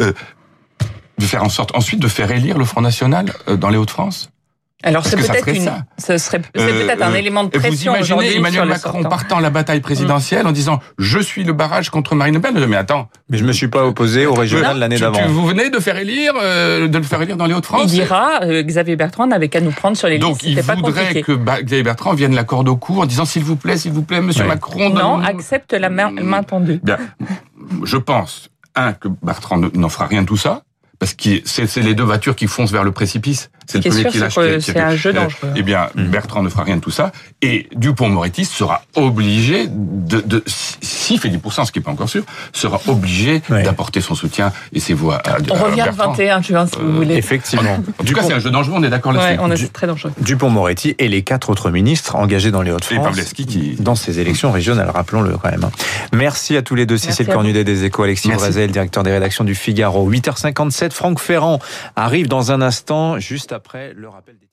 Euh, 0.00 0.12
de 1.18 1.24
faire 1.24 1.44
en 1.44 1.48
sorte 1.48 1.76
ensuite 1.76 2.00
de 2.00 2.08
faire 2.08 2.30
élire 2.30 2.58
le 2.58 2.64
Front 2.64 2.80
National 2.80 3.32
euh, 3.48 3.56
dans 3.56 3.70
les 3.70 3.76
Hauts-de-France 3.76 4.30
alors 4.84 5.06
c'est 5.06 5.16
peut-être 5.16 5.48
une, 5.48 5.70
ce 5.98 6.18
serait 6.18 6.42
euh, 6.56 6.86
peut-être 6.86 7.02
un 7.02 7.14
élément 7.14 7.44
de 7.44 7.48
pression 7.48 7.92
Vous 7.92 7.98
imaginez 7.98 8.36
Emmanuel 8.36 8.68
Macron 8.68 9.02
partant 9.04 9.40
la 9.40 9.50
bataille 9.50 9.80
présidentielle 9.80 10.46
en 10.46 10.52
disant 10.52 10.80
je 10.98 11.18
suis 11.18 11.44
le 11.44 11.52
barrage 11.52 11.90
contre 11.90 12.14
Marine 12.14 12.34
Le 12.34 12.40
Pen. 12.40 12.64
Mais 12.66 12.76
attends, 12.76 13.08
mais 13.28 13.38
je 13.38 13.44
me 13.44 13.52
suis 13.52 13.68
pas 13.68 13.84
opposé 13.84 14.26
au 14.26 14.34
régional 14.34 14.78
l'année 14.78 14.98
d'avant. 14.98 15.26
Vous 15.28 15.46
venez 15.46 15.70
de 15.70 15.78
faire 15.78 15.96
élire, 15.96 16.34
euh, 16.40 16.88
de 16.88 16.98
le 16.98 17.04
faire 17.04 17.20
élire 17.22 17.36
dans 17.36 17.46
les 17.46 17.54
Hauts-de-France. 17.54 17.82
Il 17.84 17.90
dira 17.90 18.42
euh, 18.42 18.62
Xavier 18.62 18.96
Bertrand 18.96 19.26
n'avait 19.26 19.48
qu'à 19.48 19.60
nous 19.60 19.70
prendre 19.70 19.96
sur 19.96 20.08
les 20.08 20.18
listes. 20.18 20.28
Donc 20.28 20.42
il 20.42 20.60
voudrait 20.60 21.22
que 21.22 21.32
Xavier 21.32 21.82
Bertrand 21.82 22.14
vienne 22.14 22.34
la 22.34 22.44
corde 22.44 22.68
au 22.68 22.76
cou 22.76 23.00
en 23.00 23.06
disant 23.06 23.24
s'il 23.24 23.44
vous 23.44 23.56
plaît, 23.56 23.76
s'il 23.76 23.92
vous 23.92 24.02
plaît, 24.02 24.20
Monsieur 24.20 24.44
Macron. 24.44 24.90
Non, 24.90 25.20
accepte 25.20 25.72
la 25.72 25.88
main, 25.88 26.10
main 26.10 26.42
tendue. 26.42 26.80
Bien, 26.82 26.98
je 27.84 27.96
pense 27.96 28.50
un, 28.74 28.92
que 28.92 29.08
Bertrand 29.22 29.58
n'en 29.58 29.88
fera 29.88 30.06
rien 30.06 30.22
de 30.22 30.26
tout 30.26 30.36
ça, 30.36 30.62
parce 30.98 31.14
que 31.14 31.40
c'est 31.44 31.76
les 31.82 31.94
deux 31.94 32.02
voitures 32.02 32.36
qui 32.36 32.46
foncent 32.46 32.72
vers 32.72 32.84
le 32.84 32.92
précipice. 32.92 33.50
C'est 33.66 33.84
le 33.84 33.90
premier 33.90 34.04
qui 34.10 34.18
lâche. 34.18 34.38
C'est 34.60 34.78
un 34.78 34.96
jeu 34.96 35.12
dangereux. 35.12 35.52
Eh 35.56 35.62
bien, 35.62 35.88
mm. 35.94 36.04
Bertrand 36.04 36.42
ne 36.42 36.48
fera 36.48 36.64
rien 36.64 36.76
de 36.76 36.80
tout 36.80 36.90
ça. 36.90 37.12
Et 37.42 37.68
Dupont-Moretti 37.74 38.44
sera 38.44 38.82
obligé 38.94 39.66
de, 39.68 40.20
de 40.20 40.42
s'il 40.46 41.20
fait 41.20 41.28
10%, 41.28 41.66
ce 41.66 41.72
qui 41.72 41.78
n'est 41.78 41.82
pas 41.82 41.90
encore 41.90 42.08
sûr, 42.08 42.24
sera 42.52 42.80
obligé 42.88 43.42
d'apporter 43.48 44.00
son 44.00 44.14
soutien 44.14 44.52
et 44.72 44.80
ses 44.80 44.94
voix 44.94 45.20
à, 45.24 45.36
On 45.50 45.54
revient 45.54 45.84
le 45.86 45.92
21 45.92 46.42
juin, 46.42 46.66
si 46.66 46.76
vous 46.76 46.88
euh, 46.88 46.92
voulez. 46.92 47.16
Effectivement. 47.16 47.78
En 47.98 48.04
tout 48.04 48.14
cas, 48.14 48.22
c'est 48.22 48.32
un 48.32 48.38
jeu 48.38 48.50
dangereux, 48.50 48.74
on 48.76 48.82
est 48.82 48.90
d'accord 48.90 49.12
là-dessus. 49.12 49.38
on 49.40 49.50
est 49.50 49.72
très 49.72 49.86
dangereux. 49.86 50.12
Dupont-Moretti 50.20 50.94
et 50.98 51.08
les 51.08 51.22
quatre 51.22 51.50
autres 51.50 51.70
ministres 51.70 52.16
engagés 52.16 52.50
dans 52.50 52.62
les 52.62 52.70
Hauts-de-France. 52.70 53.16
Qui... 53.34 53.76
Dans 53.78 53.94
ces 53.94 54.20
élections 54.20 54.52
régionales, 54.52 54.90
rappelons-le 54.90 55.36
quand 55.36 55.50
même. 55.50 55.68
Merci 56.12 56.56
à 56.56 56.62
tous 56.62 56.74
les 56.74 56.86
deux. 56.86 56.96
Cécile 56.96 57.26
Cornudet 57.26 57.64
des 57.64 57.84
Échos, 57.84 58.02
Alexis 58.02 58.30
Brazel, 58.30 58.70
directeur 58.70 59.02
des 59.02 59.12
rédactions 59.12 59.44
du 59.44 59.54
Figaro. 59.54 60.10
8h57, 60.10 60.92
Franck 60.92 61.18
Ferrand 61.18 61.58
arrive 61.96 62.28
dans 62.28 62.52
un 62.52 62.62
instant, 62.62 63.18
juste 63.18 63.53
après 63.54 63.94
le 63.94 64.08
rappel 64.08 64.38
des 64.38 64.46